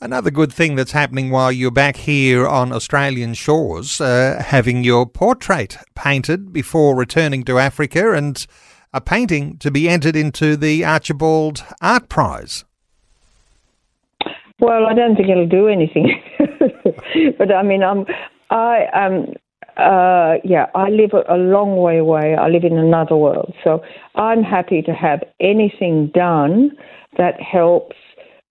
Another 0.00 0.30
good 0.30 0.52
thing 0.52 0.74
that's 0.74 0.92
happening 0.92 1.30
while 1.30 1.50
you're 1.50 1.70
back 1.70 1.96
here 1.96 2.46
on 2.46 2.72
Australian 2.72 3.32
shores, 3.32 4.00
uh, 4.00 4.42
having 4.44 4.84
your 4.84 5.06
portrait 5.06 5.78
painted 5.94 6.52
before 6.52 6.94
returning 6.94 7.42
to 7.44 7.58
Africa 7.58 8.12
and 8.12 8.46
a 8.92 9.00
painting 9.00 9.56
to 9.58 9.70
be 9.70 9.88
entered 9.88 10.14
into 10.14 10.56
the 10.56 10.84
Archibald 10.84 11.64
Art 11.80 12.08
Prize. 12.10 12.64
Well, 14.64 14.86
I 14.86 14.94
don't 14.94 15.14
think 15.14 15.28
it'll 15.28 15.46
do 15.46 15.68
anything, 15.68 16.08
but 17.38 17.52
I 17.52 17.62
mean, 17.62 17.82
I'm, 17.82 18.06
I 18.48 18.86
am, 18.94 19.34
uh, 19.76 20.36
yeah, 20.42 20.68
I 20.74 20.88
live 20.88 21.10
a, 21.12 21.36
long 21.36 21.76
way 21.76 21.98
away. 21.98 22.34
I 22.34 22.48
live 22.48 22.64
in 22.64 22.78
another 22.78 23.14
world, 23.14 23.52
so 23.62 23.82
I'm 24.14 24.42
happy 24.42 24.80
to 24.80 24.92
have 24.94 25.22
anything 25.38 26.10
done 26.14 26.70
that 27.18 27.34
helps 27.42 27.96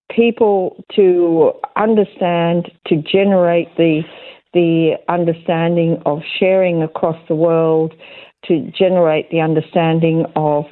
people 0.08 0.84
to 0.94 1.50
understand, 1.74 2.70
to 2.86 3.02
generate 3.02 3.76
the 3.76 4.02
the 4.52 4.92
understanding 5.08 6.00
of 6.06 6.20
sharing 6.38 6.80
across 6.84 7.18
the 7.26 7.34
world, 7.34 7.92
to 8.44 8.70
generate 8.78 9.32
the 9.32 9.40
understanding 9.40 10.26
of 10.36 10.64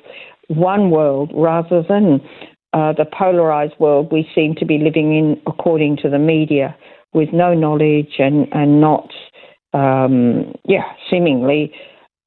one 0.47 0.91
world 0.91 1.33
rather 1.35 1.83
than 1.89 2.21
uh, 2.73 2.93
the 2.93 3.05
polarized 3.05 3.75
world 3.79 4.11
we 4.11 4.29
seem 4.35 4.55
to 4.57 4.65
be 4.65 4.79
living 4.79 5.17
in 5.17 5.41
according 5.47 5.99
to 5.99 6.09
the 6.09 6.19
media 6.19 6.77
with 7.13 7.29
no 7.33 7.55
knowledge 7.55 8.15
and, 8.19 8.49
and 8.53 8.81
not, 8.81 9.11
um, 9.75 10.55
yeah, 10.65 10.93
seemingly 11.11 11.73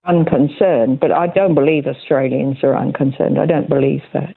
unconcerned. 0.05 0.99
But 0.99 1.11
I 1.11 1.27
don't 1.27 1.55
believe 1.55 1.87
Australians 1.87 2.57
are 2.63 2.77
unconcerned. 2.77 3.39
I 3.39 3.45
don't 3.45 3.69
believe 3.69 4.01
that. 4.13 4.35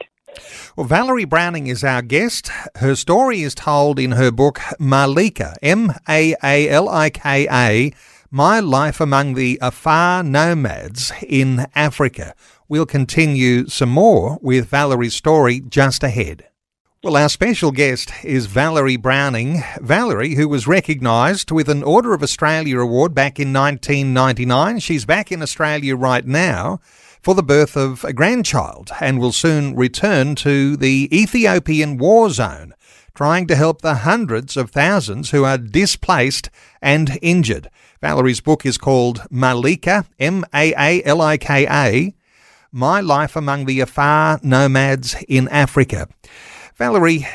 Well, 0.76 0.86
Valerie 0.86 1.24
Browning 1.24 1.66
is 1.66 1.82
our 1.82 2.02
guest. 2.02 2.50
Her 2.76 2.94
story 2.94 3.42
is 3.42 3.54
told 3.54 3.98
in 3.98 4.12
her 4.12 4.30
book 4.30 4.58
Maalika, 4.78 5.54
M 5.62 5.92
A 6.08 6.34
A 6.42 6.68
L 6.68 6.88
I 6.88 7.10
K 7.10 7.48
A, 7.50 7.92
My 8.30 8.60
Life 8.60 9.00
Among 9.00 9.34
the 9.34 9.58
Afar 9.60 10.22
Nomads 10.22 11.12
in 11.26 11.66
Africa. 11.74 12.34
We'll 12.70 12.84
continue 12.84 13.66
some 13.68 13.88
more 13.88 14.38
with 14.42 14.68
Valerie's 14.68 15.14
story 15.14 15.60
just 15.60 16.02
ahead. 16.02 16.48
Well, 17.02 17.16
our 17.16 17.30
special 17.30 17.70
guest 17.72 18.12
is 18.22 18.44
Valerie 18.44 18.98
Browning. 18.98 19.62
Valerie, 19.80 20.34
who 20.34 20.46
was 20.50 20.66
recognised 20.66 21.50
with 21.50 21.70
an 21.70 21.82
Order 21.82 22.12
of 22.12 22.22
Australia 22.22 22.78
award 22.80 23.14
back 23.14 23.40
in 23.40 23.54
1999. 23.54 24.80
She's 24.80 25.06
back 25.06 25.32
in 25.32 25.40
Australia 25.40 25.96
right 25.96 26.26
now 26.26 26.78
for 27.22 27.34
the 27.34 27.42
birth 27.42 27.74
of 27.74 28.04
a 28.04 28.12
grandchild 28.12 28.90
and 29.00 29.18
will 29.18 29.32
soon 29.32 29.74
return 29.74 30.34
to 30.34 30.76
the 30.76 31.08
Ethiopian 31.10 31.96
war 31.96 32.28
zone, 32.28 32.74
trying 33.14 33.46
to 33.46 33.56
help 33.56 33.80
the 33.80 33.94
hundreds 33.94 34.58
of 34.58 34.70
thousands 34.70 35.30
who 35.30 35.42
are 35.44 35.56
displaced 35.56 36.50
and 36.82 37.18
injured. 37.22 37.70
Valerie's 38.02 38.42
book 38.42 38.66
is 38.66 38.76
called 38.76 39.22
Maalika, 39.32 40.04
M 40.18 40.44
A 40.52 40.74
A 40.76 41.02
L 41.04 41.22
I 41.22 41.38
K 41.38 41.66
A 41.66 42.14
my 42.72 43.00
Life 43.00 43.34
Among 43.34 43.64
the 43.64 43.80
Afar 43.80 44.38
Nomads 44.42 45.16
in 45.26 45.48
Africa. 45.48 46.08
Valerie, 46.76 47.26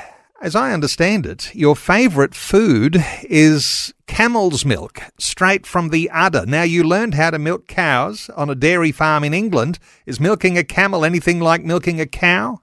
as 0.42 0.56
I 0.56 0.72
understand 0.72 1.26
it, 1.26 1.54
your 1.56 1.76
favourite 1.76 2.36
food 2.36 3.04
is 3.24 3.94
camel's 4.06 4.64
milk, 4.64 5.02
straight 5.18 5.66
from 5.66 5.90
the 5.90 6.10
udder. 6.12 6.46
Now, 6.46 6.64
you 6.64 6.84
learned 6.84 7.16
how 7.16 7.32
to 7.32 7.40
milk 7.40 7.68
cows 7.68 8.30
on 8.36 8.50
a 8.50 8.56
dairy 8.56 8.92
farm 8.92 9.24
in 9.24 9.34
England. 9.34 9.80
Is 10.06 10.20
milking 10.20 10.58
a 10.58 10.64
camel 10.64 11.04
anything 11.04 11.40
like 11.40 11.64
milking 11.64 12.00
a 12.00 12.06
cow? 12.06 12.60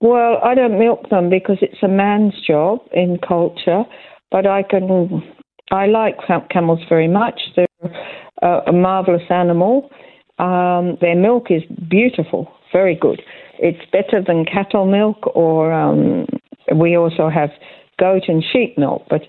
Well, 0.00 0.38
I 0.44 0.54
don't 0.54 0.78
milk 0.78 1.08
them 1.10 1.28
because 1.28 1.58
it's 1.60 1.82
a 1.82 1.88
man's 1.88 2.34
job 2.46 2.80
in 2.92 3.18
culture, 3.26 3.84
but 4.30 4.46
I 4.46 4.62
can. 4.62 5.22
I 5.70 5.86
like 5.86 6.16
camels 6.50 6.80
very 6.88 7.08
much. 7.08 7.40
They're 7.56 7.66
a, 8.42 8.60
a 8.68 8.72
marvelous 8.72 9.22
animal 9.30 9.90
um, 10.38 10.96
their 11.00 11.16
milk 11.16 11.50
is 11.50 11.62
beautiful, 11.88 12.50
very 12.72 12.96
good. 12.96 13.22
It's 13.58 13.78
better 13.92 14.22
than 14.24 14.44
cattle 14.44 14.86
milk, 14.86 15.18
or 15.36 15.72
um, 15.72 16.26
we 16.74 16.96
also 16.96 17.28
have 17.28 17.50
goat 17.98 18.22
and 18.28 18.42
sheep 18.52 18.76
milk, 18.76 19.02
but 19.08 19.22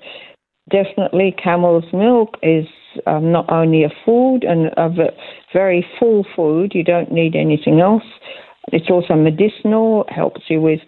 definitely 0.72 1.36
camel's 1.42 1.86
milk 1.94 2.38
is 2.42 2.66
um, 3.06 3.32
not 3.32 3.50
only 3.52 3.84
a 3.84 3.90
food 4.06 4.44
and 4.44 4.68
a 4.78 4.90
very 5.54 5.86
full 6.00 6.26
food, 6.36 6.72
you 6.74 6.84
don't 6.84 7.12
need 7.12 7.36
anything 7.36 7.80
else. 7.80 8.04
It's 8.72 8.90
also 8.90 9.14
medicinal, 9.16 10.06
helps 10.10 10.42
you 10.48 10.60
with 10.60 10.80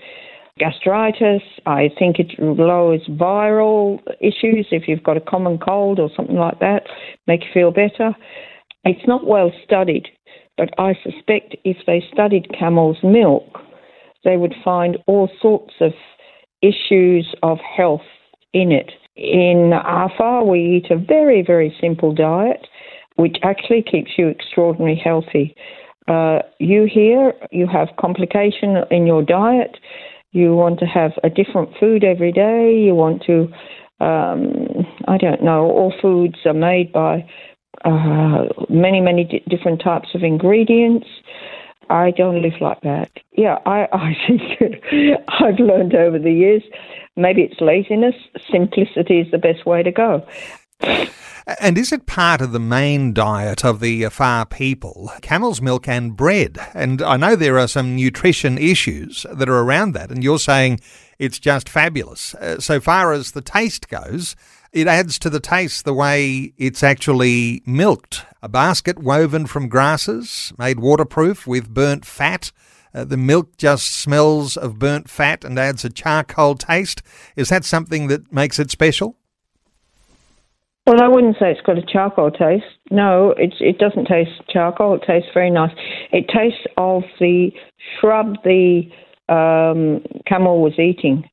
gastritis. 0.58 1.44
I 1.66 1.90
think 2.00 2.18
it 2.18 2.34
lowers 2.40 3.02
viral 3.10 4.00
issues 4.20 4.68
if 4.72 4.88
you've 4.88 5.04
got 5.04 5.18
a 5.18 5.22
common 5.22 5.60
cold 5.60 6.00
or 6.00 6.10
something 6.16 6.38
like 6.38 6.60
that, 6.60 6.84
make 7.28 7.42
you 7.42 7.50
feel 7.54 7.72
better. 7.72 8.16
It's 8.88 9.08
not 9.08 9.28
well 9.28 9.52
studied, 9.65 10.08
but 10.58 10.69
I 10.80 10.93
suspect 11.04 11.56
if 11.65 11.78
they 11.86 12.04
studied 12.12 12.47
camel's 12.58 12.97
milk, 13.04 13.60
they 14.23 14.38
would 14.38 14.56
find 14.63 14.97
all 15.08 15.30
sorts 15.41 15.73
of 15.82 15.91
issues 16.62 17.36
of 17.43 17.60
health 17.60 18.08
in 18.54 18.71
it. 18.71 18.91
In 19.15 19.73
Afar, 19.73 20.45
we 20.45 20.78
eat 20.78 20.91
a 20.91 20.97
very, 20.97 21.43
very 21.45 21.76
simple 21.82 22.13
diet, 22.13 22.65
which 23.17 23.38
actually 23.43 23.82
keeps 23.82 24.12
you 24.17 24.30
extraordinarily 24.30 25.00
healthy. 25.04 25.56
Uh, 26.08 26.39
you 26.60 26.88
here, 26.89 27.34
you 27.52 27.67
have 27.67 27.89
complication 28.00 28.78
in 28.89 29.06
your 29.06 29.21
diet. 29.21 29.78
You 30.32 30.56
want 30.56 30.80
to 30.80 30.86
have 30.86 31.12
a 31.23 31.30
different 31.30 31.69
food 31.80 32.04
every 32.04 32.32
day. 32.32 32.73
You 32.78 32.95
want 32.95 33.23
to, 33.23 33.47
um, 34.00 34.86
I 35.08 35.17
don't 35.17 35.43
know, 35.43 35.63
all 35.65 35.93
foods 36.02 36.38
are 36.45 36.54
made 36.54 36.93
by 36.93 37.26
uh, 37.86 38.46
many, 38.70 39.02
many 39.02 39.24
d- 39.24 39.44
different 39.48 39.82
types 39.82 40.10
of 40.13 40.24
ingredients. 40.24 41.08
I 41.90 42.12
don't 42.12 42.42
live 42.42 42.60
like 42.60 42.82
that. 42.82 43.12
Yeah, 43.32 43.60
I, 43.66 43.88
I 43.94 44.18
think 44.28 44.84
I've 45.28 45.60
learned 45.60 45.96
over 45.96 46.20
the 46.20 46.32
years 46.32 46.63
maybe 47.18 47.42
it's 47.42 47.60
laziness. 47.60 48.16
Simplicity 48.50 49.20
is 49.20 49.32
the 49.32 49.38
best 49.38 49.66
way 49.66 49.84
to 49.84 49.92
go. 49.92 50.26
And 51.62 51.78
is 51.78 51.92
it 51.92 52.06
part 52.06 52.42
of 52.42 52.52
the 52.52 52.60
main 52.60 53.13
diet 53.13 53.63
of 53.63 53.80
the 53.80 54.04
Afar 54.04 54.46
people, 54.46 55.12
camel's 55.22 55.62
milk 55.62 55.88
and 55.88 56.16
bread? 56.16 56.58
And 56.74 57.02
I 57.02 57.18
know 57.18 57.36
there 57.36 57.58
are 57.58 57.70
some 57.70 57.96
nutrition 57.96 58.58
issues 58.58 59.26
that 59.32 59.50
are 59.50 59.60
around 59.60 59.94
that, 59.94 60.12
and 60.12 60.24
you're 60.24 60.40
saying 60.40 60.82
it's 61.20 61.40
just 61.40 61.70
fabulous. 61.70 62.36
Uh, 62.36 62.60
so 62.60 62.82
far 62.82 63.13
as 63.13 63.32
the 63.32 63.42
taste 63.42 63.88
goes, 63.88 64.36
it 64.72 64.88
adds 64.88 65.18
to 65.20 65.30
the 65.30 65.40
taste 65.40 65.86
the 65.86 65.94
way 65.94 66.54
it's 66.58 66.84
actually 66.84 67.62
milked. 67.66 68.26
A 68.42 68.50
basket 68.50 69.00
woven 69.00 69.46
from 69.46 69.68
grasses, 69.70 70.54
made 70.58 70.80
waterproof 70.80 71.48
with 71.48 71.74
burnt 71.74 72.06
fat. 72.06 72.52
Uh, 72.94 73.04
the 73.04 73.18
milk 73.18 73.58
just 73.58 73.92
smells 73.94 74.58
of 74.58 74.80
burnt 74.80 75.10
fat 75.10 75.44
and 75.44 75.58
adds 75.60 75.86
a 75.86 75.90
charcoal 75.90 76.56
taste. 76.56 77.02
Is 77.36 77.50
that 77.50 77.66
something 77.66 78.08
that 78.08 78.32
makes 78.32 78.60
it 78.60 78.72
special? 78.72 79.16
Well, 80.88 81.02
I 81.02 81.10
wouldn't 81.10 81.36
say 81.38 81.52
it's 81.52 81.62
got 81.62 81.78
a 81.78 81.86
charcoal 81.86 82.32
taste. 82.32 82.64
No, 82.92 83.34
it's, 83.38 83.58
it 83.60 83.78
doesn't 83.78 84.06
taste 84.06 84.32
charcoal. 84.50 84.96
It 84.96 85.04
tastes 85.06 85.30
very 85.34 85.50
nice. 85.50 85.76
It 86.14 86.30
tastes 86.30 86.66
of 86.78 87.04
the 87.20 87.52
shrub 88.00 88.36
the 88.46 88.84
um, 89.28 90.02
camel 90.26 90.62
was 90.62 90.80
eating. 90.80 91.30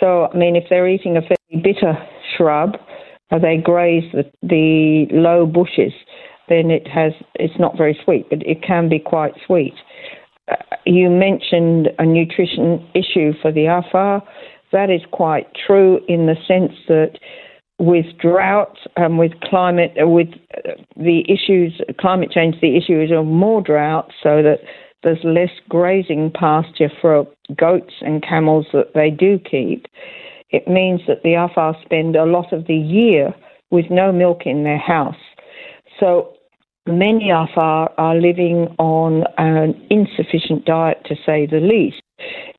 So, 0.00 0.26
I 0.26 0.36
mean, 0.36 0.56
if 0.56 0.64
they're 0.68 0.88
eating 0.88 1.16
a 1.16 1.20
very 1.20 1.62
bitter 1.62 1.96
shrub, 2.36 2.76
they 3.30 3.56
graze 3.62 4.10
the, 4.12 4.24
the 4.42 5.06
low 5.10 5.46
bushes, 5.46 5.92
then 6.48 6.70
it 6.70 6.86
has 6.86 7.12
it's 7.34 7.58
not 7.58 7.76
very 7.76 7.98
sweet, 8.04 8.26
but 8.30 8.46
it 8.46 8.62
can 8.62 8.88
be 8.88 8.98
quite 8.98 9.34
sweet. 9.46 9.74
Uh, 10.48 10.54
you 10.84 11.10
mentioned 11.10 11.88
a 11.98 12.06
nutrition 12.06 12.86
issue 12.94 13.32
for 13.42 13.50
the 13.50 13.66
Afar. 13.66 14.22
That 14.72 14.90
is 14.90 15.00
quite 15.10 15.48
true 15.66 16.00
in 16.08 16.26
the 16.26 16.36
sense 16.46 16.72
that 16.88 17.18
with 17.78 18.06
drought 18.18 18.78
and 18.96 19.18
with 19.18 19.32
climate, 19.42 19.92
uh, 20.00 20.06
with 20.06 20.28
uh, 20.56 20.70
the 20.96 21.24
issues, 21.28 21.80
climate 21.98 22.30
change, 22.30 22.56
the 22.60 22.76
issue 22.76 23.00
is 23.00 23.10
more 23.24 23.60
drought, 23.60 24.10
so 24.22 24.42
that 24.42 24.58
there's 25.02 25.22
less 25.24 25.50
grazing 25.68 26.30
pasture 26.32 26.90
for 27.00 27.26
goats 27.56 27.94
and 28.00 28.22
camels 28.22 28.66
that 28.72 28.92
they 28.94 29.10
do 29.10 29.38
keep. 29.38 29.86
It 30.50 30.68
means 30.68 31.00
that 31.08 31.22
the 31.22 31.34
Afar 31.34 31.76
spend 31.84 32.16
a 32.16 32.24
lot 32.24 32.52
of 32.52 32.66
the 32.66 32.76
year 32.76 33.34
with 33.70 33.86
no 33.90 34.12
milk 34.12 34.42
in 34.46 34.62
their 34.62 34.78
house. 34.78 35.16
So 35.98 36.32
many 36.86 37.30
Afar 37.30 37.92
are 37.98 38.14
living 38.14 38.74
on 38.78 39.24
an 39.38 39.74
insufficient 39.90 40.64
diet, 40.64 40.98
to 41.06 41.16
say 41.26 41.46
the 41.46 41.58
least, 41.60 42.02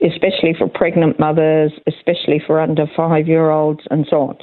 especially 0.02 0.54
for 0.58 0.68
pregnant 0.68 1.20
mothers, 1.20 1.72
especially 1.88 2.42
for 2.46 2.60
under 2.60 2.86
five 2.96 3.28
year 3.28 3.52
olds, 3.52 3.82
and 3.90 4.06
so 4.10 4.22
on. 4.22 4.38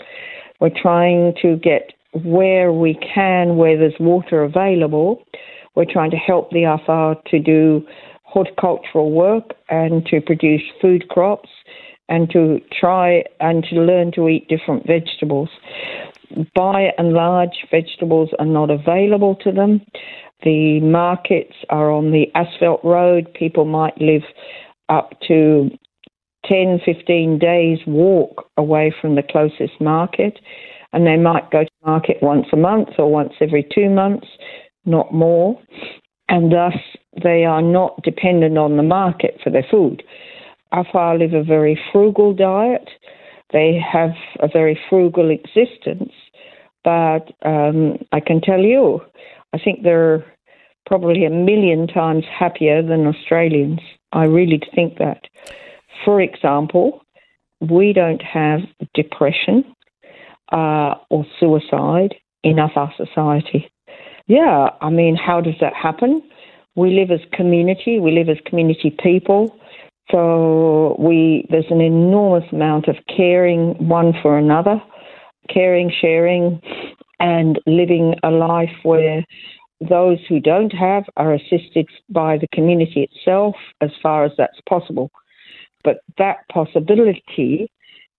We're 0.61 0.71
trying 0.71 1.35
to 1.43 1.57
get 1.57 1.93
where 2.25 2.73
we 2.73 2.95
can, 3.15 3.57
where 3.57 3.77
there's 3.77 3.99
water 3.99 4.43
available, 4.43 5.23
we're 5.75 5.85
trying 5.85 6.13
to 6.13 6.17
help 6.17 6.51
the 6.51 6.65
Afar 6.65 7.17
to 7.27 7.39
do 7.41 7.85
horticultural 8.23 9.11
work 9.11 9.55
and 9.69 10.07
to 10.07 10.21
produce 10.21 10.63
food 10.81 11.09
crops 11.09 11.49
and 12.09 12.31
to 12.31 12.61
try 12.79 13.25
and 13.41 13.65
to 13.65 13.77
learn 13.77 14.13
to 14.13 14.29
eat 14.29 14.49
different 14.49 14.87
vegetables. 14.87 15.49
By 16.55 16.91
and 16.99 17.13
large, 17.13 17.67
vegetables 17.71 18.31
are 18.39 18.47
not 18.47 18.71
available 18.71 19.37
to 19.37 19.53
them. 19.53 19.81
The 20.43 20.81
markets 20.81 21.55
are 21.71 21.91
on 21.91 22.11
the 22.11 22.27
asphalt 22.35 22.81
road. 22.85 23.33
People 23.35 23.65
might 23.65 23.99
live 24.01 24.23
up 24.89 25.15
to 25.29 25.71
10, 26.47 26.81
15 26.85 27.39
days 27.39 27.79
walk 27.87 28.51
away 28.57 28.95
from 29.01 29.15
the 29.15 29.23
closest 29.23 29.81
market, 29.81 30.39
and 30.93 31.07
they 31.07 31.17
might 31.17 31.51
go 31.51 31.65
to 31.65 31.71
market 31.87 32.19
once 32.21 32.47
a 32.53 32.57
month 32.57 32.91
or 32.99 33.11
once 33.11 33.33
every 33.41 33.67
two 33.75 33.89
months, 33.89 34.27
not 34.85 35.13
more, 35.15 35.59
and 36.29 36.53
thus 36.53 36.77
they 37.23 37.45
are 37.45 37.63
not 37.63 38.03
dependent 38.03 38.59
on 38.59 38.77
the 38.77 38.83
market 38.83 39.39
for 39.43 39.51
their 39.51 39.67
food. 39.71 40.03
Afar 40.75 41.17
live 41.19 41.35
a 41.35 41.45
very 41.45 41.79
frugal 41.93 42.35
diet. 42.35 42.89
They 43.53 43.79
have 43.81 44.15
a 44.41 44.49
very 44.49 44.79
frugal 44.91 45.31
existence, 45.31 46.13
but 46.83 47.31
um, 47.43 47.99
I 48.11 48.21
can 48.21 48.41
tell 48.41 48.61
you, 48.61 49.01
I 49.53 49.59
think 49.59 49.83
they're 49.83 50.25
probably 50.87 51.25
a 51.25 51.31
million 51.31 51.87
times 51.87 52.25
happier 52.27 52.83
than 52.83 53.07
Australians. 53.07 53.81
I 54.13 54.25
really 54.25 54.61
think 54.75 54.99
that. 54.99 55.23
For 56.05 56.21
example, 56.21 57.03
we 57.61 57.93
don't 57.93 58.23
have 58.23 58.61
depression 58.93 59.65
uh, 60.53 60.95
or 61.09 61.25
suicide 61.39 62.15
in 62.43 62.59
our 62.59 62.93
society. 62.97 63.71
Yeah, 64.27 64.71
I 64.81 64.91
mean, 64.91 65.17
how 65.17 65.41
does 65.41 65.55
that 65.61 65.75
happen? 65.75 66.23
We 66.75 66.91
live 66.91 67.11
as 67.11 67.21
community, 67.33 68.01
we 68.01 68.11
live 68.11 68.29
as 68.29 68.39
community 68.45 68.91
people. 69.03 69.57
So 70.11 70.97
we 70.99 71.47
there's 71.51 71.71
an 71.71 71.81
enormous 71.81 72.45
amount 72.53 72.89
of 72.89 72.97
caring 73.15 73.75
one 73.89 74.13
for 74.23 74.39
another, 74.39 74.83
caring, 75.49 75.91
sharing, 76.01 76.61
and 77.21 77.59
living 77.67 78.15
a 78.23 78.31
life 78.31 78.75
where 78.83 79.25
those 79.81 80.19
who 80.29 80.41
don't 80.41 80.73
have 80.73 81.05
are 81.17 81.35
assisted 81.35 81.89
by 82.09 82.39
the 82.39 82.49
community 82.53 83.09
itself 83.11 83.55
as 83.81 83.91
far 84.03 84.25
as 84.25 84.33
that's 84.37 84.61
possible. 84.69 85.11
But 85.83 85.99
that 86.19 86.49
possibility 86.51 87.71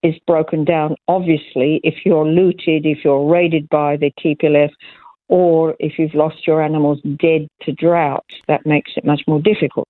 is 0.03 0.15
broken 0.27 0.65
down, 0.65 0.95
obviously, 1.07 1.81
if 1.83 2.05
you're 2.05 2.27
looted, 2.27 2.85
if 2.85 2.99
you're 3.03 3.27
raided 3.27 3.67
by 3.69 3.97
the 3.97 4.11
TPLF, 4.19 4.69
or 5.27 5.75
if 5.79 5.97
you've 5.97 6.13
lost 6.13 6.45
your 6.45 6.61
animals 6.61 6.99
dead 7.19 7.47
to 7.61 7.71
drought. 7.71 8.25
That 8.47 8.65
makes 8.65 8.91
it 8.95 9.05
much 9.05 9.21
more 9.27 9.41
difficult. 9.41 9.87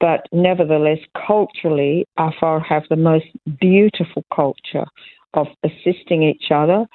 But 0.00 0.28
nevertheless, 0.32 0.98
culturally, 1.26 2.06
Afar 2.16 2.60
have 2.60 2.84
the 2.88 2.96
most 2.96 3.26
beautiful 3.60 4.24
culture 4.34 4.86
of 5.34 5.48
assisting 5.64 6.22
each 6.22 6.50
other, 6.50 6.86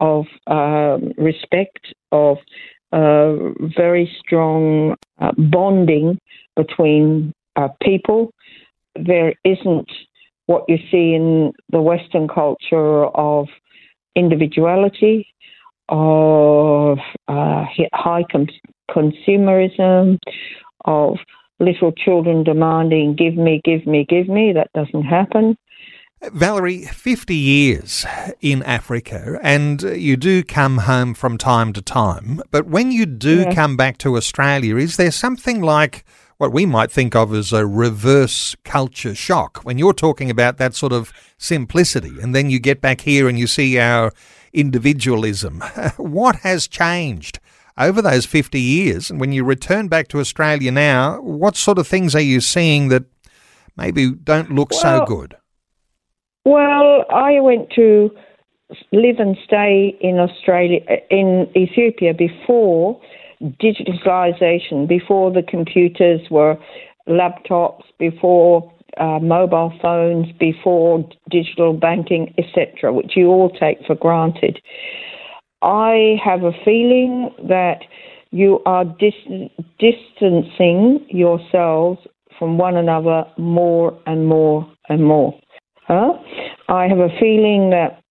of 0.00 0.26
um, 0.46 1.12
respect, 1.16 1.94
of 2.12 2.38
uh, 2.92 3.34
very 3.76 4.10
strong 4.18 4.96
uh, 5.20 5.32
bonding 5.36 6.18
between 6.56 7.32
uh, 7.56 7.68
people. 7.82 8.32
There 8.96 9.34
isn't 9.44 9.90
what 10.46 10.64
you 10.66 10.78
see 10.90 11.14
in 11.14 11.52
the 11.70 11.80
Western 11.80 12.26
culture 12.26 13.04
of 13.06 13.46
individuality, 14.16 15.28
of 15.88 16.98
uh, 17.28 17.64
high 17.92 18.24
com- 18.30 18.48
consumerism, 18.90 20.18
of 20.84 21.18
little 21.60 21.92
children 21.92 22.44
demanding, 22.44 23.14
give 23.16 23.36
me, 23.36 23.60
give 23.64 23.86
me, 23.86 24.06
give 24.08 24.28
me. 24.28 24.52
That 24.52 24.70
doesn't 24.74 25.04
happen. 25.04 25.56
Valerie, 26.32 26.82
50 26.82 27.34
years 27.34 28.04
in 28.40 28.62
Africa, 28.64 29.38
and 29.40 29.84
uh, 29.84 29.92
you 29.92 30.16
do 30.16 30.42
come 30.42 30.78
home 30.78 31.14
from 31.14 31.38
time 31.38 31.72
to 31.74 31.82
time. 31.82 32.42
But 32.50 32.66
when 32.66 32.90
you 32.90 33.06
do 33.06 33.42
yeah. 33.42 33.54
come 33.54 33.76
back 33.76 33.98
to 33.98 34.16
Australia, 34.16 34.76
is 34.76 34.96
there 34.96 35.12
something 35.12 35.62
like 35.62 36.04
what 36.38 36.52
we 36.52 36.64
might 36.64 36.90
think 36.90 37.14
of 37.14 37.34
as 37.34 37.52
a 37.52 37.66
reverse 37.66 38.56
culture 38.64 39.14
shock 39.14 39.58
when 39.64 39.76
you're 39.76 39.92
talking 39.92 40.30
about 40.30 40.56
that 40.56 40.74
sort 40.74 40.92
of 40.92 41.12
simplicity. 41.36 42.12
And 42.20 42.34
then 42.34 42.48
you 42.48 42.60
get 42.60 42.80
back 42.80 43.00
here 43.00 43.28
and 43.28 43.38
you 43.38 43.48
see 43.48 43.78
our 43.78 44.12
individualism. 44.52 45.60
what 45.96 46.36
has 46.36 46.68
changed 46.68 47.40
over 47.78 48.02
those 48.02 48.26
50 48.26 48.60
years? 48.60 49.10
And 49.10 49.20
when 49.20 49.32
you 49.32 49.44
return 49.44 49.88
back 49.88 50.08
to 50.08 50.20
Australia 50.20 50.70
now, 50.72 51.20
what 51.20 51.56
sort 51.56 51.78
of 51.78 51.86
things 51.86 52.14
are 52.14 52.20
you 52.20 52.40
seeing 52.40 52.88
that 52.88 53.04
maybe 53.76 54.12
don't 54.12 54.52
look 54.52 54.70
well, 54.72 54.80
so 54.80 55.04
good? 55.06 55.36
Well, 56.44 57.04
I 57.10 57.40
went 57.40 57.70
to 57.76 58.10
live 58.92 59.18
and 59.18 59.36
stay 59.44 59.96
in 60.00 60.18
Australia, 60.18 60.80
in 61.10 61.48
Ethiopia 61.56 62.12
before 62.14 63.00
digitalization 63.40 64.88
before 64.88 65.30
the 65.30 65.42
computers 65.42 66.20
were 66.30 66.56
laptops, 67.08 67.82
before 67.98 68.72
uh, 68.98 69.18
mobile 69.20 69.72
phones, 69.80 70.26
before 70.38 71.08
digital 71.30 71.72
banking, 71.72 72.34
etc., 72.36 72.92
which 72.92 73.12
you 73.16 73.28
all 73.28 73.50
take 73.50 73.78
for 73.86 73.94
granted. 73.94 74.60
I 75.62 76.16
have 76.24 76.42
a 76.42 76.52
feeling 76.64 77.30
that 77.48 77.80
you 78.30 78.60
are 78.66 78.84
dis- 78.84 79.50
distancing 79.78 81.04
yourselves 81.08 82.00
from 82.38 82.58
one 82.58 82.76
another 82.76 83.24
more 83.36 83.98
and 84.06 84.26
more 84.26 84.70
and 84.88 85.04
more. 85.04 85.38
Huh? 85.86 86.12
I 86.68 86.86
have 86.86 86.98
a 86.98 87.08
feeling 87.18 87.70
that 87.70 88.02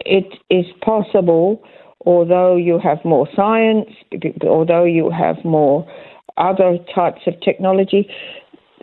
it 0.00 0.26
is 0.50 0.66
possible 0.84 1.62
although 2.06 2.56
you 2.56 2.78
have 2.78 3.04
more 3.04 3.28
science, 3.34 3.88
although 4.42 4.84
you 4.84 5.10
have 5.10 5.36
more 5.44 5.86
other 6.36 6.78
types 6.94 7.22
of 7.26 7.40
technology, 7.40 8.08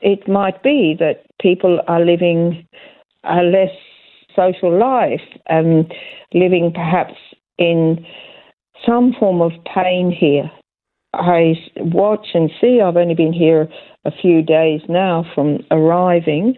it 0.01 0.27
might 0.27 0.61
be 0.63 0.95
that 0.99 1.25
people 1.41 1.79
are 1.87 2.03
living 2.03 2.65
a 3.23 3.41
less 3.43 3.75
social 4.35 4.77
life 4.77 5.21
and 5.47 5.93
living 6.33 6.71
perhaps 6.73 7.15
in 7.59 8.05
some 8.85 9.13
form 9.19 9.41
of 9.41 9.51
pain 9.73 10.11
here. 10.17 10.49
I 11.13 11.53
watch 11.77 12.27
and 12.33 12.49
see, 12.61 12.81
I've 12.81 12.97
only 12.97 13.15
been 13.15 13.33
here 13.33 13.67
a 14.05 14.11
few 14.11 14.41
days 14.41 14.81
now 14.87 15.25
from 15.35 15.59
arriving, 15.71 16.55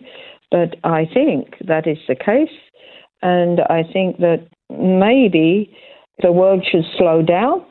but 0.51 0.75
I 0.83 1.09
think 1.13 1.55
that 1.67 1.87
is 1.87 1.97
the 2.07 2.15
case. 2.15 2.55
And 3.21 3.61
I 3.61 3.83
think 3.91 4.17
that 4.17 4.47
maybe 4.69 5.75
the 6.21 6.31
world 6.31 6.65
should 6.69 6.83
slow 6.97 7.21
down. 7.21 7.65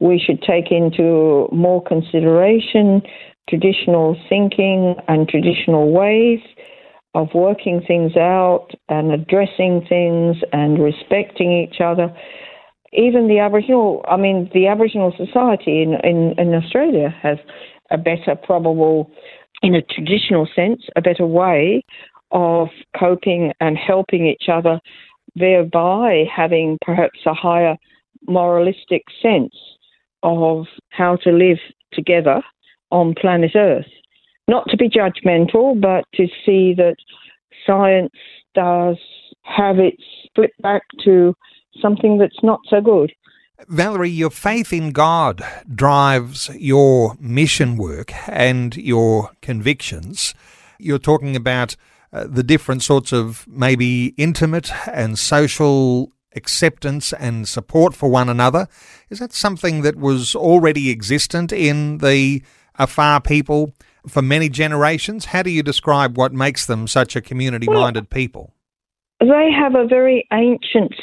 We 0.00 0.18
should 0.18 0.42
take 0.42 0.70
into 0.70 1.48
more 1.52 1.82
consideration 1.82 3.02
traditional 3.48 4.16
thinking 4.28 4.94
and 5.08 5.28
traditional 5.28 5.90
ways 5.90 6.40
of 7.14 7.28
working 7.34 7.82
things 7.86 8.16
out 8.16 8.68
and 8.88 9.10
addressing 9.10 9.84
things 9.88 10.36
and 10.52 10.78
respecting 10.78 11.52
each 11.52 11.80
other. 11.80 12.14
Even 12.92 13.28
the 13.28 13.38
Aboriginal, 13.38 14.04
I 14.08 14.16
mean, 14.16 14.50
the 14.54 14.66
Aboriginal 14.66 15.12
society 15.16 15.82
in, 15.82 15.94
in, 16.02 16.34
in 16.38 16.54
Australia 16.54 17.14
has 17.22 17.38
a 17.90 17.98
better, 17.98 18.34
probable, 18.34 19.10
in 19.62 19.74
a 19.74 19.82
traditional 19.82 20.48
sense, 20.54 20.82
a 20.96 21.02
better 21.02 21.26
way 21.26 21.84
of 22.30 22.68
coping 22.98 23.52
and 23.60 23.76
helping 23.76 24.26
each 24.26 24.48
other, 24.50 24.80
thereby 25.34 26.24
having 26.34 26.78
perhaps 26.84 27.20
a 27.26 27.34
higher 27.34 27.76
moralistic 28.26 29.02
sense 29.22 29.54
of 30.22 30.66
how 30.90 31.16
to 31.16 31.30
live 31.30 31.58
together 31.92 32.42
on 32.90 33.14
planet 33.14 33.52
Earth. 33.54 33.86
Not 34.46 34.66
to 34.70 34.76
be 34.76 34.88
judgmental, 34.88 35.78
but 35.80 36.04
to 36.14 36.26
see 36.44 36.74
that 36.74 36.96
science 37.66 38.12
does 38.54 38.96
have 39.42 39.78
its 39.78 40.02
flip 40.34 40.52
back 40.60 40.82
to 41.04 41.34
something 41.80 42.18
that's 42.18 42.42
not 42.42 42.60
so 42.68 42.80
good. 42.80 43.12
Valerie, 43.66 44.10
your 44.10 44.30
faith 44.30 44.72
in 44.72 44.92
God 44.92 45.42
drives 45.74 46.48
your 46.54 47.16
mission 47.18 47.76
work 47.76 48.12
and 48.28 48.76
your 48.76 49.30
convictions. 49.42 50.32
You're 50.78 50.98
talking 50.98 51.34
about 51.34 51.74
uh, 52.12 52.26
the 52.28 52.44
different 52.44 52.82
sorts 52.82 53.12
of 53.12 53.46
maybe 53.48 54.14
intimate 54.16 54.70
and 54.88 55.18
social 55.18 56.12
acceptance 56.36 57.12
and 57.12 57.48
support 57.48 57.94
for 57.94 58.08
one 58.08 58.28
another. 58.28 58.68
Is 59.10 59.18
that 59.18 59.32
something 59.32 59.82
that 59.82 59.96
was 59.96 60.34
already 60.36 60.90
existent 60.90 61.52
in 61.52 61.98
the 61.98 62.42
Afar 62.76 63.20
people 63.20 63.74
for 64.06 64.22
many 64.22 64.48
generations? 64.48 65.26
How 65.26 65.42
do 65.42 65.50
you 65.50 65.62
describe 65.62 66.16
what 66.16 66.32
makes 66.32 66.64
them 66.64 66.86
such 66.86 67.16
a 67.16 67.20
community 67.20 67.66
minded 67.66 68.04
well, 68.04 68.18
people? 68.18 68.54
They 69.20 69.50
have 69.50 69.74
a 69.74 69.86
very 69.86 70.28
ancient 70.32 70.94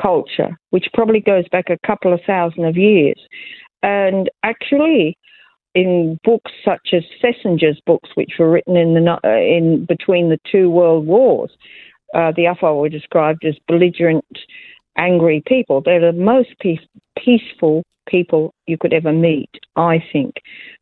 culture, 0.00 0.58
which 0.70 0.86
probably 0.94 1.20
goes 1.20 1.48
back 1.50 1.70
a 1.70 1.86
couple 1.86 2.12
of 2.12 2.20
thousand 2.26 2.64
of 2.64 2.76
years. 2.76 3.20
And 3.82 4.30
actually, 4.42 5.16
in 5.74 6.18
books 6.24 6.50
such 6.64 6.88
as 6.92 7.04
Thesiger's 7.22 7.80
books, 7.86 8.10
which 8.14 8.32
were 8.38 8.50
written 8.50 8.76
in 8.76 8.94
the 8.94 9.18
uh, 9.24 9.28
in 9.28 9.84
between 9.86 10.28
the 10.28 10.38
two 10.50 10.70
world 10.70 11.06
wars, 11.06 11.50
uh, 12.14 12.32
the 12.36 12.46
Afar 12.46 12.74
were 12.74 12.88
described 12.88 13.44
as 13.44 13.54
belligerent, 13.68 14.24
angry 14.96 15.42
people. 15.46 15.80
They're 15.80 16.12
the 16.12 16.18
most 16.18 16.50
peace, 16.60 16.80
peaceful 17.22 17.84
people 18.08 18.54
you 18.66 18.78
could 18.78 18.92
ever 18.92 19.12
meet, 19.12 19.50
I 19.76 20.02
think. 20.12 20.34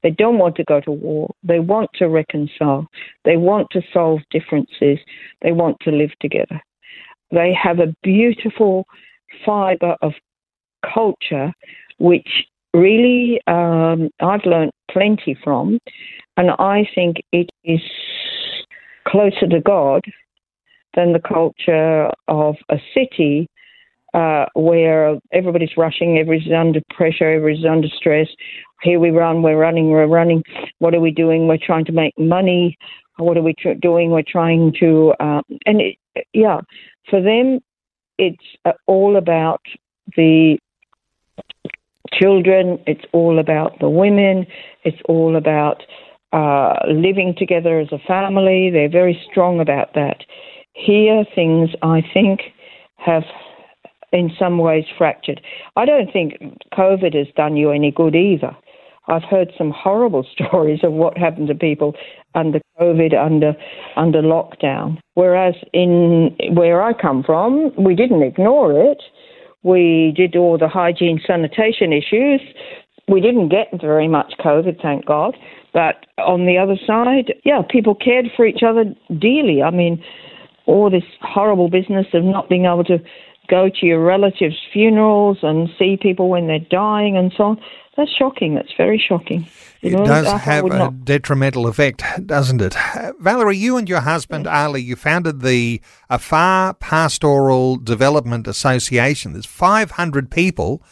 They 0.03 0.11
don't 0.11 0.39
want 0.39 0.57
to 0.57 0.65
go 0.65 0.81
to 0.81 0.91
war. 0.93 1.35
They 1.43 1.59
want 1.59 1.91
to 1.97 2.09
reconcile. 2.09 2.87
They 3.25 3.37
want 3.37 3.69
to 3.73 3.83
solve 3.93 4.21
differences. 4.31 4.99
They 5.43 5.53
want 5.53 5.79
to 5.81 5.91
live 5.91 6.13
together. 6.21 6.61
They 7.33 7.53
have 7.61 7.81
a 7.81 7.95
beautiful 8.03 8.87
fibre 9.45 9.97
of 10.03 10.13
culture, 10.95 11.53
which 11.99 12.29
really 12.75 13.41
um, 13.47 14.11
I've 14.21 14.45
learned 14.45 14.73
plenty 14.91 15.37
from, 15.43 15.79
and 16.37 16.51
I 16.59 16.89
think 16.95 17.17
it 17.33 17.49
is 17.65 17.81
closer 19.07 19.47
to 19.49 19.61
God 19.61 20.05
than 20.95 21.13
the 21.13 21.21
culture 21.21 22.11
of 22.29 22.57
a 22.71 22.77
city 22.95 23.49
uh, 24.15 24.47
where 24.55 25.17
everybody's 25.33 25.77
rushing, 25.77 26.19
everybody's 26.19 26.53
under 26.53 26.81
pressure, 26.91 27.31
everybody's 27.31 27.67
under 27.67 27.89
stress. 27.89 28.29
Here 28.83 28.99
we 28.99 29.11
run, 29.11 29.43
we're 29.43 29.59
running, 29.59 29.91
we're 29.91 30.07
running. 30.07 30.43
What 30.79 30.95
are 30.95 31.01
we 31.01 31.11
doing? 31.11 31.47
We're 31.47 31.59
trying 31.59 31.85
to 31.87 31.93
make 31.93 32.15
money. 32.19 32.77
What 33.19 33.37
are 33.37 33.43
we 33.43 33.55
tr- 33.59 33.75
doing? 33.81 34.11
We're 34.11 34.23
trying 34.27 34.75
to, 34.81 35.15
uh, 35.21 35.43
and 35.67 35.81
it, 35.81 35.97
yeah, 36.33 36.61
for 37.11 37.21
them, 37.23 37.61
it's 38.19 38.45
uh, 38.65 38.73
all 38.87 39.17
about 39.17 39.63
the 40.17 40.59
children, 42.13 42.79
it's 42.87 43.05
all 43.13 43.39
about 43.39 43.79
the 43.81 43.91
women, 43.91 44.47
it's 44.85 45.01
all 45.09 45.37
about 45.37 45.83
uh, 46.33 46.75
living 46.89 47.35
together 47.37 47.79
as 47.81 47.89
a 47.93 47.99
family. 48.07 48.71
They're 48.71 48.91
very 48.91 49.21
strong 49.31 49.61
about 49.61 49.95
that. 49.95 50.25
Here, 50.73 51.25
things 51.35 51.71
I 51.83 52.03
think 52.13 52.41
have 52.97 53.25
in 54.13 54.31
some 54.39 54.59
ways 54.59 54.85
fractured. 54.97 55.41
I 55.77 55.85
don't 55.85 56.13
think 56.13 56.35
COVID 56.73 57.15
has 57.15 57.27
done 57.37 57.57
you 57.57 57.71
any 57.71 57.91
good 57.91 58.15
either. 58.15 58.57
I've 59.09 59.23
heard 59.23 59.53
some 59.57 59.71
horrible 59.71 60.27
stories 60.35 60.81
of 60.83 60.93
what 60.93 61.17
happened 61.17 61.49
to 61.49 61.55
people 61.55 61.95
under 62.35 62.61
COVID, 62.79 63.15
under 63.15 63.55
under 63.97 64.23
lockdown. 64.23 64.99
Whereas 65.15 65.55
in 65.73 66.37
where 66.55 66.83
I 66.83 66.93
come 66.93 67.23
from, 67.23 67.73
we 67.79 67.95
didn't 67.95 68.23
ignore 68.23 68.73
it. 68.73 69.03
We 69.63 70.13
did 70.17 70.37
all 70.37 70.59
the 70.59 70.69
hygiene 70.69 71.21
sanitation 71.27 71.93
issues. 71.93 72.41
We 73.09 73.21
didn't 73.21 73.49
get 73.49 73.69
very 73.81 74.09
much 74.09 74.35
COVID, 74.41 74.81
thank 74.83 75.07
God. 75.07 75.37
But 75.73 76.07
on 76.19 76.47
the 76.47 76.59
other 76.59 76.77
side, 76.87 77.35
yeah, 77.45 77.63
people 77.69 77.95
cared 77.95 78.27
for 78.37 78.47
each 78.47 78.63
other 78.67 78.85
dearly. 79.19 79.63
I 79.63 79.71
mean, 79.71 80.03
all 80.67 80.91
this 80.91 81.05
horrible 81.21 81.69
business 81.69 82.07
of 82.15 82.25
not 82.25 82.49
being 82.49 82.65
able 82.65 82.85
to 82.85 82.99
go 83.49 83.69
to 83.69 83.87
your 83.87 84.05
relatives' 84.05 84.57
funerals 84.73 85.39
and 85.43 85.69
see 85.79 85.97
people 86.01 86.29
when 86.29 86.47
they're 86.47 86.59
dying 86.71 87.17
and 87.17 87.33
so 87.37 87.45
on. 87.45 87.61
That's 87.97 88.15
shocking. 88.15 88.55
That's 88.55 88.73
very 88.77 88.99
shocking. 88.99 89.47
You 89.81 89.91
it 89.91 89.93
know, 89.93 90.05
does 90.05 90.41
have 90.43 90.65
a 90.67 90.69
not... 90.69 91.05
detrimental 91.05 91.67
effect, 91.67 92.03
doesn't 92.27 92.61
it? 92.61 92.77
Valerie, 93.21 93.57
you 93.57 93.79
and 93.79 93.89
your 93.89 94.01
husband 94.01 94.47
Ali, 94.47 94.83
you 94.83 94.97
founded 94.97 95.41
the 95.41 95.81
Afar 96.11 96.75
Pastoral 96.75 97.77
Development 97.77 98.47
Association. 98.47 99.33
There's 99.33 99.47
500 99.47 100.31
people 100.31 100.83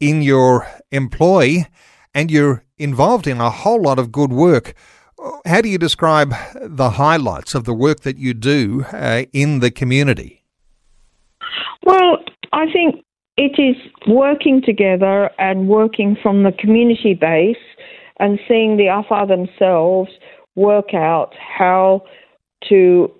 in 0.00 0.20
your 0.20 0.66
employ, 0.90 1.66
and 2.14 2.30
you're 2.30 2.64
involved 2.78 3.26
in 3.26 3.40
a 3.40 3.50
whole 3.50 3.80
lot 3.80 3.98
of 3.98 4.12
good 4.12 4.32
work. 4.32 4.74
How 5.46 5.60
do 5.62 5.68
you 5.68 5.78
describe 5.78 6.34
the 6.60 6.90
highlights 6.90 7.54
of 7.54 7.64
the 7.64 7.74
work 7.74 8.00
that 8.00 8.18
you 8.18 8.34
do 8.34 8.84
uh, 8.92 9.24
in 9.32 9.60
the 9.60 9.70
community? 9.70 10.44
Well, 11.84 12.18
I 12.52 12.70
think 12.72 13.04
it 13.36 13.58
is 13.58 13.76
working 14.06 14.62
together 14.62 15.30
and 15.38 15.68
working 15.68 16.16
from 16.22 16.42
the 16.42 16.52
community 16.52 17.14
base 17.14 17.56
and 18.18 18.38
seeing 18.46 18.76
the 18.76 18.86
Afar 18.86 19.26
themselves 19.26 20.10
work 20.56 20.94
out 20.94 21.32
how 21.38 22.02
to 22.68 23.10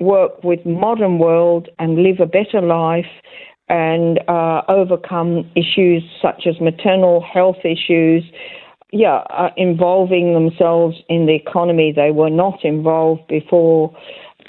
work 0.00 0.42
with 0.44 0.64
modern 0.66 1.18
world 1.18 1.68
and 1.78 2.02
live 2.02 2.20
a 2.20 2.26
better 2.26 2.60
life 2.60 3.06
and 3.68 4.20
uh, 4.28 4.62
overcome 4.68 5.50
issues 5.56 6.02
such 6.20 6.46
as 6.46 6.60
maternal 6.60 7.22
health 7.22 7.64
issues, 7.64 8.24
yeah, 8.92 9.22
uh, 9.30 9.48
involving 9.56 10.34
themselves 10.34 10.96
in 11.08 11.24
the 11.24 11.34
economy 11.34 11.92
they 11.94 12.10
were 12.10 12.28
not 12.28 12.62
involved 12.64 13.26
before. 13.28 13.96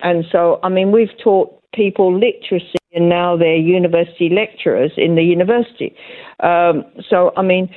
And 0.01 0.25
so, 0.31 0.59
I 0.63 0.69
mean, 0.69 0.91
we've 0.91 1.15
taught 1.23 1.57
people 1.73 2.13
literacy 2.13 2.82
and 2.93 3.09
now 3.09 3.35
they're 3.35 3.55
university 3.55 4.29
lecturers 4.29 4.91
in 4.97 5.15
the 5.15 5.23
university. 5.23 5.95
Um, 6.41 6.83
so, 7.09 7.31
I 7.35 7.41
mean, 7.41 7.69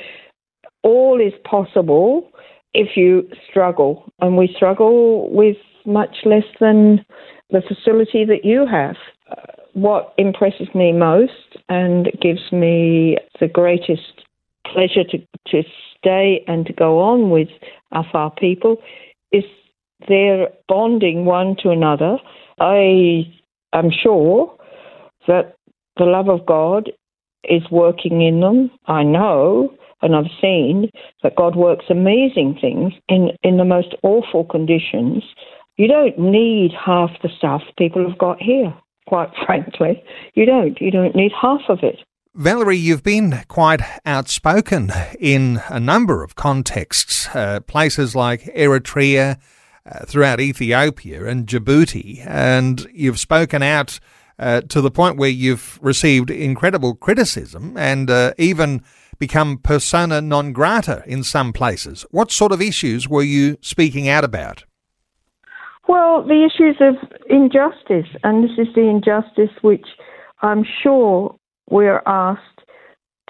all 0.82 1.20
is 1.20 1.32
possible 1.44 2.30
if 2.74 2.96
you 2.96 3.28
struggle, 3.48 4.04
and 4.20 4.36
we 4.36 4.52
struggle 4.54 5.30
with 5.30 5.56
much 5.86 6.16
less 6.24 6.44
than 6.60 7.04
the 7.50 7.62
facility 7.62 8.24
that 8.24 8.44
you 8.44 8.66
have. 8.66 8.96
what 9.72 10.14
impresses 10.16 10.68
me 10.74 10.90
most 10.90 11.58
and 11.68 12.10
gives 12.22 12.50
me 12.50 13.18
the 13.40 13.46
greatest 13.46 14.24
pleasure 14.64 15.04
to, 15.04 15.18
to 15.46 15.62
stay 15.98 16.42
and 16.48 16.64
to 16.64 16.72
go 16.72 16.98
on 16.98 17.28
with 17.28 17.48
Afar 17.92 18.30
people 18.30 18.78
is 19.32 19.44
their 20.08 20.48
bonding 20.66 21.26
one 21.26 21.56
to 21.62 21.68
another. 21.70 22.16
I 22.58 23.30
am 23.74 23.90
sure 23.90 24.55
that 25.26 25.54
the 25.96 26.04
love 26.04 26.28
of 26.28 26.46
God 26.46 26.90
is 27.44 27.62
working 27.70 28.22
in 28.22 28.40
them. 28.40 28.70
I 28.86 29.02
know 29.02 29.76
and 30.02 30.14
I've 30.14 30.30
seen 30.40 30.90
that 31.22 31.36
God 31.36 31.56
works 31.56 31.86
amazing 31.88 32.58
things 32.60 32.92
in, 33.08 33.30
in 33.42 33.56
the 33.56 33.64
most 33.64 33.94
awful 34.02 34.44
conditions. 34.44 35.24
You 35.76 35.88
don't 35.88 36.18
need 36.18 36.72
half 36.72 37.10
the 37.22 37.30
stuff 37.36 37.62
people 37.78 38.08
have 38.08 38.18
got 38.18 38.40
here, 38.40 38.74
quite 39.06 39.30
frankly. 39.46 40.02
You 40.34 40.46
don't. 40.46 40.80
You 40.80 40.90
don't 40.90 41.16
need 41.16 41.32
half 41.40 41.62
of 41.68 41.80
it. 41.82 41.98
Valerie, 42.34 42.76
you've 42.76 43.02
been 43.02 43.42
quite 43.48 43.80
outspoken 44.04 44.92
in 45.18 45.62
a 45.70 45.80
number 45.80 46.22
of 46.22 46.34
contexts, 46.34 47.34
uh, 47.34 47.60
places 47.60 48.14
like 48.14 48.42
Eritrea, 48.54 49.38
uh, 49.86 50.04
throughout 50.04 50.40
Ethiopia 50.40 51.24
and 51.24 51.46
Djibouti, 51.46 52.26
and 52.26 52.86
you've 52.92 53.18
spoken 53.18 53.62
out 53.62 54.00
uh, 54.38 54.60
to 54.62 54.80
the 54.80 54.90
point 54.90 55.16
where 55.16 55.30
you've 55.30 55.78
received 55.82 56.30
incredible 56.30 56.94
criticism 56.94 57.76
and 57.76 58.10
uh, 58.10 58.32
even 58.38 58.82
become 59.18 59.58
persona 59.58 60.20
non 60.20 60.52
grata 60.52 61.02
in 61.06 61.22
some 61.22 61.52
places. 61.52 62.04
What 62.10 62.30
sort 62.30 62.52
of 62.52 62.60
issues 62.60 63.08
were 63.08 63.22
you 63.22 63.56
speaking 63.60 64.08
out 64.08 64.24
about? 64.24 64.64
Well, 65.88 66.24
the 66.26 66.44
issues 66.44 66.76
of 66.80 66.96
injustice, 67.30 68.10
and 68.24 68.44
this 68.44 68.58
is 68.58 68.74
the 68.74 68.88
injustice 68.88 69.56
which 69.62 69.86
I'm 70.42 70.64
sure 70.82 71.36
we're 71.70 72.02
asked 72.06 72.40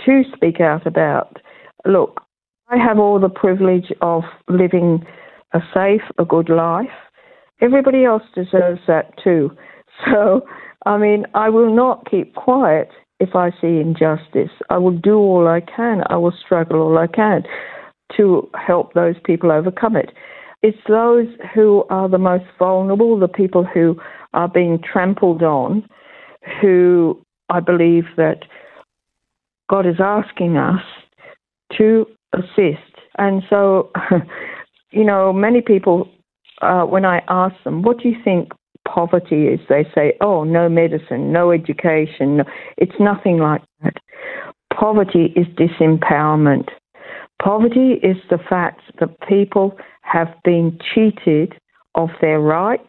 to 0.05 0.23
speak 0.35 0.61
out 0.61 0.87
about. 0.87 1.39
Look, 1.85 2.21
I 2.69 2.79
have 2.79 2.99
all 2.99 3.21
the 3.21 3.29
privilege 3.29 3.93
of 4.01 4.25
living 4.49 5.05
a 5.53 5.61
safe, 5.73 6.03
a 6.19 6.25
good 6.25 6.49
life. 6.49 6.87
Everybody 7.61 8.05
else 8.05 8.25
deserves 8.35 8.81
that 8.87 9.13
too. 9.23 9.51
So, 10.13 10.43
I 10.87 10.99
mean, 10.99 11.27
I 11.35 11.51
will 11.51 11.75
not 11.75 12.09
keep 12.09 12.35
quiet 12.35 12.89
if 13.19 13.35
I 13.35 13.51
see 13.61 13.81
injustice. 13.81 14.51
I 14.71 14.79
will 14.79 14.97
do 14.97 15.17
all 15.17 15.49
I 15.49 15.61
can. 15.61 16.03
I 16.09 16.17
will 16.17 16.33
struggle 16.45 16.81
all 16.81 16.97
I 16.97 17.09
can 17.09 17.43
to 18.17 18.49
help 18.55 18.95
those 18.95 19.17
people 19.25 19.51
overcome 19.51 19.97
it. 19.97 20.13
It's 20.63 20.79
those 20.89 21.27
who 21.55 21.85
are 21.91 22.09
the 22.09 22.19
most 22.19 22.45
vulnerable, 22.59 23.19
the 23.19 23.29
people 23.29 23.65
who 23.65 24.01
are 24.33 24.49
being 24.49 24.79
trampled 24.81 25.43
on, 25.43 25.87
who 26.61 27.21
I 27.51 27.59
believe 27.61 28.05
that 28.17 28.45
God 29.69 29.87
is 29.87 29.97
asking 29.99 30.57
us 30.57 30.83
to 31.77 32.07
assist. 32.33 32.95
And 33.19 33.43
so, 33.51 33.91
you 34.91 35.05
know, 35.05 35.33
many 35.33 35.63
people, 35.63 36.09
uh, 36.63 36.83
when 36.83 37.05
I 37.05 37.23
ask 37.29 37.57
them, 37.65 37.83
what 37.83 37.99
do 38.01 38.09
you 38.09 38.17
think 38.23 38.53
poverty 38.87 39.47
is, 39.47 39.61
they 39.69 39.85
say, 39.95 40.15
oh, 40.21 40.45
no 40.45 40.69
medicine, 40.69 41.33
no 41.33 41.51
education. 41.51 42.43
It's 42.77 42.99
nothing 42.99 43.39
like 43.39 43.63
that. 43.83 43.95
Poverty 44.79 45.33
is 45.37 45.47
disempowerment. 45.57 46.69
Poverty 47.43 47.95
is 48.03 48.17
the 48.31 48.39
fact 48.49 48.81
that 49.01 49.21
people 49.29 49.77
have 50.03 50.29
been 50.45 50.79
cheated 50.95 51.55
of 51.95 52.09
their 52.21 52.41
rights. 52.41 52.89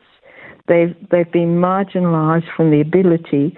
They've, 0.68 0.96
they've 1.12 1.32
been 1.32 1.58
marginalised 1.58 2.54
from 2.56 2.72
the 2.72 2.82
ability 2.82 3.58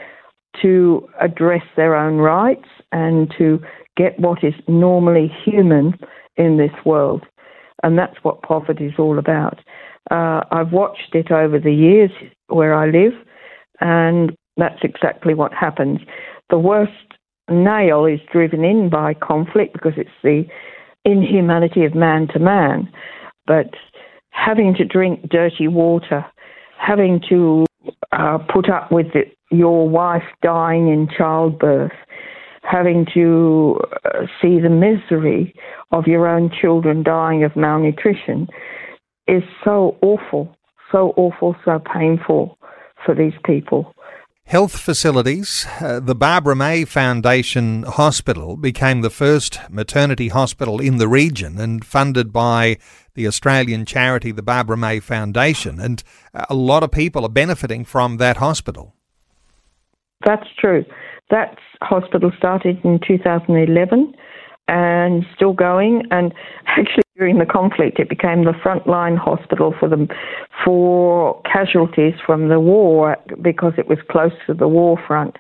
to 0.62 1.08
address 1.21 1.63
their 1.75 1.95
own 1.95 2.17
rights 2.17 2.67
and 2.91 3.34
to 3.38 3.60
get 3.97 4.19
what 4.19 4.43
is 4.43 4.54
normally 4.67 5.32
human 5.45 5.93
in 6.38 6.58
this 6.58 6.71
world. 6.86 7.23
And 7.84 7.97
that's 7.97 8.17
what 8.23 8.41
poverty 8.41 8.86
is 8.86 8.93
all 8.97 9.19
about. 9.19 9.60
Uh, 10.10 10.41
I've 10.52 10.72
watched 10.72 11.13
it 11.13 11.32
over 11.32 11.60
the 11.60 11.74
years 11.74 12.12
where 12.48 12.74
I 12.74 12.88
live, 12.88 13.13
and 13.80 14.36
that's 14.58 14.80
exactly 14.84 15.34
what 15.34 15.54
happens. 15.54 16.00
The 16.50 16.60
worst 16.60 16.91
nail 17.50 18.06
is 18.06 18.19
driven 18.32 18.63
in 18.63 18.89
by 18.89 19.13
conflict 19.13 19.74
because 19.74 19.93
it's 19.98 20.10
the 20.24 20.45
inhumanity 21.06 21.86
of 21.86 21.95
man 21.95 22.28
to 22.34 22.39
man. 22.39 22.91
But 23.45 23.72
having 24.32 24.74
to 24.76 24.86
drink 24.86 25.30
dirty 25.30 25.67
water, 25.67 26.26
having 26.78 27.22
to 27.30 27.65
uh, 28.12 28.39
put 28.52 28.69
up 28.69 28.91
with 28.91 29.08
it, 29.15 29.36
your 29.52 29.88
wife 29.89 30.24
dying 30.41 30.89
in 30.89 31.08
childbirth, 31.15 31.91
having 32.63 33.06
to 33.13 33.80
uh, 34.06 34.26
see 34.41 34.60
the 34.60 34.69
misery 34.69 35.54
of 35.91 36.06
your 36.06 36.28
own 36.28 36.52
children 36.62 37.04
dying 37.04 37.43
of 37.43 37.56
malnutrition 37.56 38.48
is 39.30 39.44
so 39.63 39.98
awful, 40.02 40.56
so 40.92 41.13
awful, 41.15 41.56
so 41.63 41.80
painful 41.80 42.58
for 43.06 43.13
these 43.13 43.34
people. 43.46 43.94
Health 44.46 44.80
facilities. 44.80 45.68
Uh, 45.80 46.00
the 46.00 46.15
Barbara 46.15 46.56
May 46.56 46.84
Foundation 46.84 47.84
Hospital 47.84 48.58
became 48.58 49.02
the 49.02 49.12
first 49.12 49.60
maternity 49.70 50.30
hospital 50.30 50.82
in 50.82 50.98
the 50.98 51.08
region 51.08 51.60
and 51.60 51.86
funded 51.86 52.34
by 52.34 52.78
the 53.13 53.28
Australian 53.28 53.86
charity, 53.86 54.32
the 54.32 54.42
Barbara 54.42 54.76
May 54.76 55.00
Foundation. 55.00 55.80
And 55.80 56.04
a 56.34 56.56
lot 56.56 56.82
of 56.82 56.89
people 56.89 57.24
are 57.26 57.30
benefiting 57.30 57.86
from 57.86 58.18
that 58.18 58.38
hospital. 58.38 58.96
That's 60.26 60.48
true. 60.60 60.84
That 61.30 61.56
hospital 61.84 62.32
started 62.36 62.80
in 62.84 63.00
2011 63.08 64.15
and 64.69 65.25
still 65.36 65.53
going. 65.53 66.03
And 66.12 66.34
actually, 66.67 67.03
during 67.17 67.39
the 67.39 67.45
conflict, 67.45 67.99
it 67.99 68.08
became 68.08 68.45
the 68.45 68.53
frontline 68.63 69.17
hospital 69.17 69.73
for 69.77 69.89
the 69.89 70.08
for 70.63 71.41
casualties 71.41 72.13
from 72.25 72.47
the 72.47 72.60
war 72.60 73.17
because 73.41 73.73
it 73.77 73.88
was 73.88 73.97
close 74.10 74.32
to 74.47 74.53
the 74.53 74.67
war 74.67 74.97
front. 75.05 75.36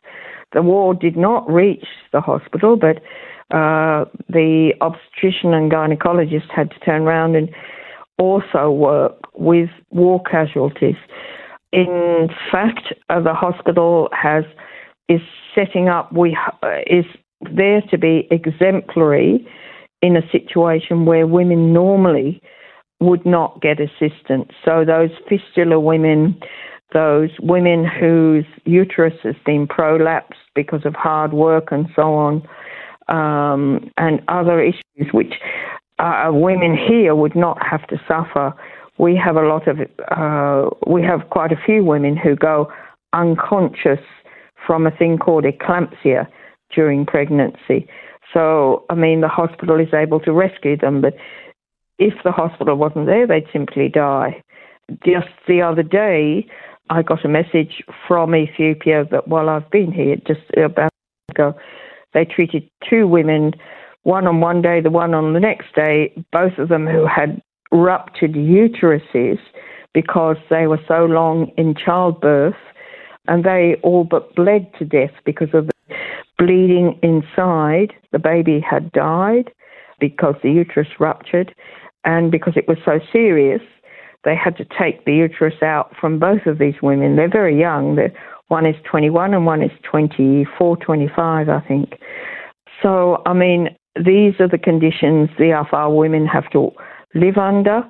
The 0.51 0.63
war 0.63 0.93
did 0.95 1.15
not 1.15 1.49
reach 1.49 1.85
the 2.11 2.21
hospital, 2.21 2.75
but 2.75 2.97
uh, 3.55 4.05
the 4.27 4.73
obstetrician 4.81 5.53
and 5.53 5.71
gynecologist 5.71 6.49
had 6.53 6.71
to 6.71 6.79
turn 6.79 7.03
around 7.03 7.35
and 7.35 7.49
also 8.17 8.71
work 8.71 9.15
with 9.35 9.69
war 9.91 10.21
casualties. 10.23 10.95
In 11.71 12.29
fact, 12.51 12.93
uh, 13.09 13.21
the 13.21 13.33
hospital 13.33 14.09
has 14.11 14.43
is 15.07 15.21
setting 15.55 15.87
up, 15.87 16.11
we 16.13 16.37
is 16.87 17.05
there 17.41 17.81
to 17.89 17.97
be 17.97 18.27
exemplary 18.31 19.47
in 20.01 20.15
a 20.15 20.21
situation 20.31 21.05
where 21.05 21.27
women 21.27 21.73
normally 21.73 22.41
would 22.99 23.25
not 23.25 23.61
get 23.61 23.79
assistance. 23.79 24.49
So 24.63 24.83
those 24.85 25.09
fistula 25.27 25.79
women, 25.79 26.39
those 26.93 27.29
women 27.41 27.85
whose 27.85 28.45
uterus 28.65 29.13
has 29.23 29.35
been 29.45 29.67
prolapsed 29.67 30.33
because 30.55 30.85
of 30.85 30.95
hard 30.95 31.33
work 31.33 31.69
and 31.71 31.87
so 31.95 32.13
on, 32.13 32.47
um, 33.07 33.89
and 33.97 34.21
other 34.27 34.61
issues 34.61 35.13
which 35.13 35.35
uh, 35.99 36.29
women 36.31 36.77
here 36.77 37.15
would 37.15 37.35
not 37.35 37.57
have 37.65 37.87
to 37.87 37.97
suffer. 38.07 38.53
We 38.97 39.15
have 39.15 39.37
a 39.37 39.47
lot 39.47 39.67
of, 39.67 39.79
uh, 40.11 40.69
we 40.87 41.01
have 41.03 41.29
quite 41.29 41.51
a 41.51 41.61
few 41.65 41.85
women 41.85 42.17
who 42.17 42.35
go 42.35 42.71
unconscious 43.13 43.99
from 44.67 44.85
a 44.85 44.91
thing 44.91 45.17
called 45.17 45.45
eclampsia 45.45 46.27
during 46.73 47.05
pregnancy. 47.05 47.87
So, 48.33 48.85
I 48.89 48.95
mean, 48.95 49.21
the 49.21 49.27
hospital 49.27 49.79
is 49.79 49.93
able 49.93 50.19
to 50.21 50.31
rescue 50.31 50.77
them, 50.77 51.01
but 51.01 51.15
if 51.97 52.13
the 52.23 52.31
hospital 52.31 52.75
wasn't 52.75 53.07
there, 53.07 53.27
they'd 53.27 53.47
simply 53.51 53.89
die. 53.89 54.41
Just 55.05 55.29
the 55.47 55.61
other 55.61 55.83
day, 55.83 56.47
I 56.89 57.01
got 57.01 57.25
a 57.25 57.27
message 57.27 57.83
from 58.07 58.35
Ethiopia 58.35 59.05
that 59.11 59.27
while 59.27 59.49
I've 59.49 59.69
been 59.69 59.91
here, 59.91 60.15
just 60.27 60.41
about 60.57 60.91
ago, 61.29 61.55
they 62.13 62.25
treated 62.25 62.69
two 62.89 63.07
women, 63.07 63.53
one 64.03 64.25
on 64.25 64.41
one 64.41 64.61
day, 64.61 64.81
the 64.81 64.89
one 64.89 65.13
on 65.13 65.33
the 65.33 65.39
next 65.39 65.75
day, 65.75 66.13
both 66.31 66.57
of 66.57 66.69
them 66.69 66.87
who 66.87 67.05
had 67.05 67.41
ruptured 67.71 68.33
uteruses 68.33 69.37
because 69.93 70.37
they 70.49 70.65
were 70.67 70.79
so 70.87 71.05
long 71.05 71.51
in 71.57 71.75
childbirth 71.75 72.55
and 73.27 73.43
they 73.43 73.75
all 73.83 74.03
but 74.03 74.33
bled 74.35 74.71
to 74.79 74.85
death 74.85 75.11
because 75.25 75.49
of 75.53 75.67
the 75.67 75.73
bleeding 76.39 76.97
inside. 77.03 77.93
The 78.11 78.19
baby 78.19 78.59
had 78.59 78.91
died 78.91 79.51
because 79.99 80.35
the 80.41 80.51
uterus 80.51 80.87
ruptured, 80.99 81.53
and 82.05 82.31
because 82.31 82.53
it 82.55 82.67
was 82.67 82.77
so 82.83 82.99
serious, 83.11 83.61
they 84.23 84.35
had 84.35 84.57
to 84.57 84.65
take 84.65 85.05
the 85.05 85.13
uterus 85.13 85.61
out 85.61 85.93
from 85.99 86.17
both 86.17 86.45
of 86.45 86.57
these 86.57 86.75
women. 86.81 87.15
They're 87.15 87.29
very 87.29 87.59
young. 87.59 87.95
They're, 87.95 88.13
one 88.47 88.65
is 88.65 88.75
21 88.89 89.33
and 89.33 89.45
one 89.45 89.61
is 89.61 89.71
24, 89.89 90.77
25, 90.77 91.49
I 91.49 91.59
think. 91.67 91.99
So, 92.81 93.21
I 93.25 93.33
mean, 93.33 93.69
these 93.95 94.33
are 94.39 94.47
the 94.47 94.57
conditions 94.57 95.29
the 95.37 95.51
Afar 95.51 95.93
women 95.93 96.25
have 96.25 96.49
to 96.51 96.71
live 97.13 97.37
under. 97.37 97.83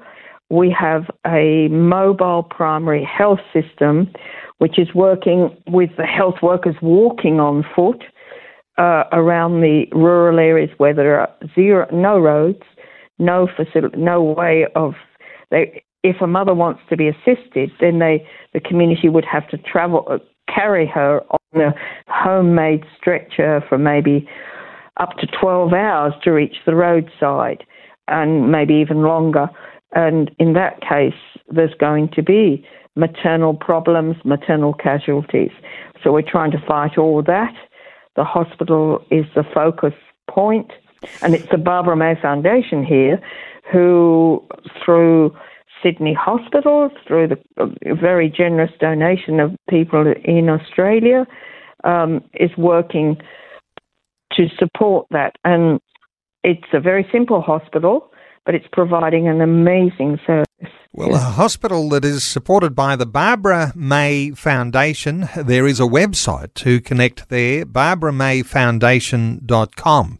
We 0.49 0.75
have 0.77 1.03
a 1.25 1.67
mobile 1.69 2.43
primary 2.43 3.03
health 3.05 3.39
system 3.53 4.11
which 4.57 4.77
is 4.77 4.93
working 4.93 5.55
with 5.67 5.89
the 5.97 6.05
health 6.05 6.35
workers 6.41 6.75
walking 6.81 7.39
on 7.39 7.63
foot 7.75 8.03
uh, 8.79 9.03
around 9.11 9.61
the 9.61 9.85
rural 9.91 10.39
areas 10.39 10.69
where 10.77 10.93
there 10.93 11.19
are 11.19 11.29
zero, 11.53 11.85
no 11.91 12.17
roads, 12.17 12.63
no 13.19 13.47
facility, 13.55 13.97
no 13.97 14.23
way 14.23 14.65
of. 14.75 14.93
They, 15.51 15.83
if 16.01 16.21
a 16.21 16.27
mother 16.27 16.53
wants 16.53 16.81
to 16.89 16.95
be 16.95 17.09
assisted, 17.09 17.71
then 17.81 17.99
they 17.99 18.25
the 18.53 18.61
community 18.61 19.09
would 19.09 19.25
have 19.25 19.47
to 19.49 19.57
travel, 19.57 20.05
uh, 20.09 20.19
carry 20.53 20.87
her 20.87 21.21
on 21.29 21.61
a 21.61 21.73
homemade 22.07 22.85
stretcher 22.97 23.61
for 23.67 23.77
maybe 23.77 24.27
up 24.97 25.11
to 25.17 25.27
12 25.39 25.73
hours 25.73 26.13
to 26.23 26.31
reach 26.31 26.55
the 26.65 26.75
roadside, 26.75 27.65
and 28.07 28.49
maybe 28.49 28.75
even 28.75 29.03
longer. 29.03 29.49
And 29.93 30.31
in 30.39 30.53
that 30.53 30.79
case, 30.81 31.19
there's 31.49 31.73
going 31.79 32.09
to 32.15 32.23
be 32.23 32.65
maternal 32.95 33.53
problems, 33.53 34.15
maternal 34.23 34.73
casualties. 34.73 35.51
So 36.01 36.13
we're 36.13 36.21
trying 36.21 36.51
to 36.51 36.63
fight 36.65 36.97
all 36.97 37.21
that. 37.23 37.53
The 38.15 38.23
hospital 38.23 39.05
is 39.11 39.25
the 39.35 39.43
focus 39.53 39.93
point, 40.29 40.71
and 41.21 41.33
it's 41.33 41.49
the 41.49 41.57
Barbara 41.57 41.95
May 41.95 42.15
Foundation 42.21 42.83
here 42.83 43.21
who, 43.71 44.43
through 44.83 45.35
Sydney 45.83 46.13
Hospital, 46.13 46.89
through 47.07 47.27
the 47.27 47.37
very 48.01 48.29
generous 48.29 48.71
donation 48.79 49.39
of 49.39 49.55
people 49.69 50.13
in 50.25 50.49
Australia, 50.49 51.25
um, 51.83 52.23
is 52.33 52.51
working 52.57 53.17
to 54.33 54.47
support 54.57 55.07
that. 55.11 55.35
And 55.43 55.79
it's 56.43 56.67
a 56.73 56.79
very 56.79 57.07
simple 57.11 57.41
hospital, 57.41 58.08
but 58.49 58.55
it's 58.55 58.65
providing 58.71 59.27
an 59.27 59.41
amazing 59.41 60.17
service. 60.25 60.47
Well, 60.91 61.13
a 61.13 61.19
hospital 61.19 61.87
that 61.89 62.03
is 62.03 62.23
supported 62.23 62.73
by 62.73 62.95
the 62.95 63.05
Barbara 63.05 63.71
May 63.75 64.31
Foundation. 64.31 65.29
There 65.37 65.67
is 65.67 65.79
a 65.79 65.83
website 65.83 66.55
to 66.55 66.81
connect 66.81 67.29
there, 67.29 67.63
barbaramayfoundation.com. 67.63 70.19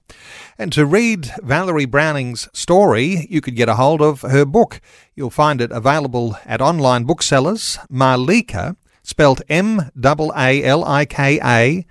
And 0.59 0.71
to 0.73 0.85
read 0.85 1.31
Valerie 1.41 1.87
Browning's 1.87 2.47
story, 2.53 3.25
you 3.31 3.41
could 3.41 3.55
get 3.55 3.67
a 3.67 3.73
hold 3.73 3.99
of 3.99 4.21
her 4.21 4.45
book. 4.45 4.79
You'll 5.15 5.31
find 5.31 5.59
it 5.59 5.71
available 5.71 6.37
at 6.45 6.61
online 6.61 7.05
booksellers. 7.05 7.79
Maalika, 7.91 8.75
spelt 9.01 9.41
M 9.49 9.89
A 10.37 10.63
L 10.63 10.85
I 10.85 11.05
K 11.05 11.39
A, 11.43 11.83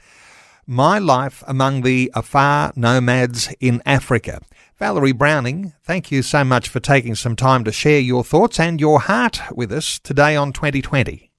My 0.69 1.01
Life 1.01 1.43
Among 1.49 1.83
the 1.83 2.13
Afar 2.15 2.73
Nomads 2.77 3.53
in 3.59 3.83
Africa. 3.85 4.41
Valerie 4.79 5.11
Browning, 5.11 5.73
thank 5.83 6.13
you 6.13 6.23
so 6.23 6.45
much 6.45 6.69
for 6.69 6.79
taking 6.79 7.17
some 7.17 7.35
time 7.35 7.65
to 7.65 7.73
share 7.73 7.99
your 7.99 8.23
thoughts 8.23 8.61
and 8.61 8.81
your 8.81 9.01
heart 9.01 9.41
with 9.51 9.73
us 9.73 9.99
today 9.99 10.37
on 10.37 10.53
2020. 10.53 11.33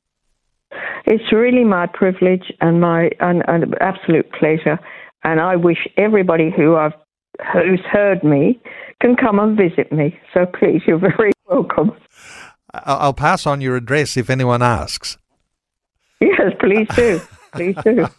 It's 1.06 1.32
really 1.32 1.64
my 1.64 1.88
privilege 1.88 2.52
and 2.60 2.82
my 2.82 3.10
an, 3.22 3.42
an 3.48 3.74
absolute 3.80 4.30
pleasure. 4.34 4.78
And 5.24 5.40
I 5.40 5.56
wish 5.56 5.88
everybody 5.96 6.52
who 6.56 6.76
I've 6.76 6.92
who's 7.54 7.80
heard 7.90 8.26
me 8.26 8.60
can 9.02 9.16
come 9.16 9.40
and 9.40 9.58
visit 9.58 9.90
me. 9.90 10.20
So 10.34 10.46
please, 10.46 10.82
you're 10.86 11.00
very 11.00 11.32
welcome. 11.48 11.92
I'll 12.74 13.14
pass 13.14 13.48
on 13.48 13.62
your 13.62 13.78
address 13.78 14.18
if 14.18 14.30
anyone 14.30 14.62
asks. 14.62 15.18
Yes, 16.20 16.52
please 16.60 16.88
do. 16.94 17.22
Please 17.54 17.76
do. 17.86 18.08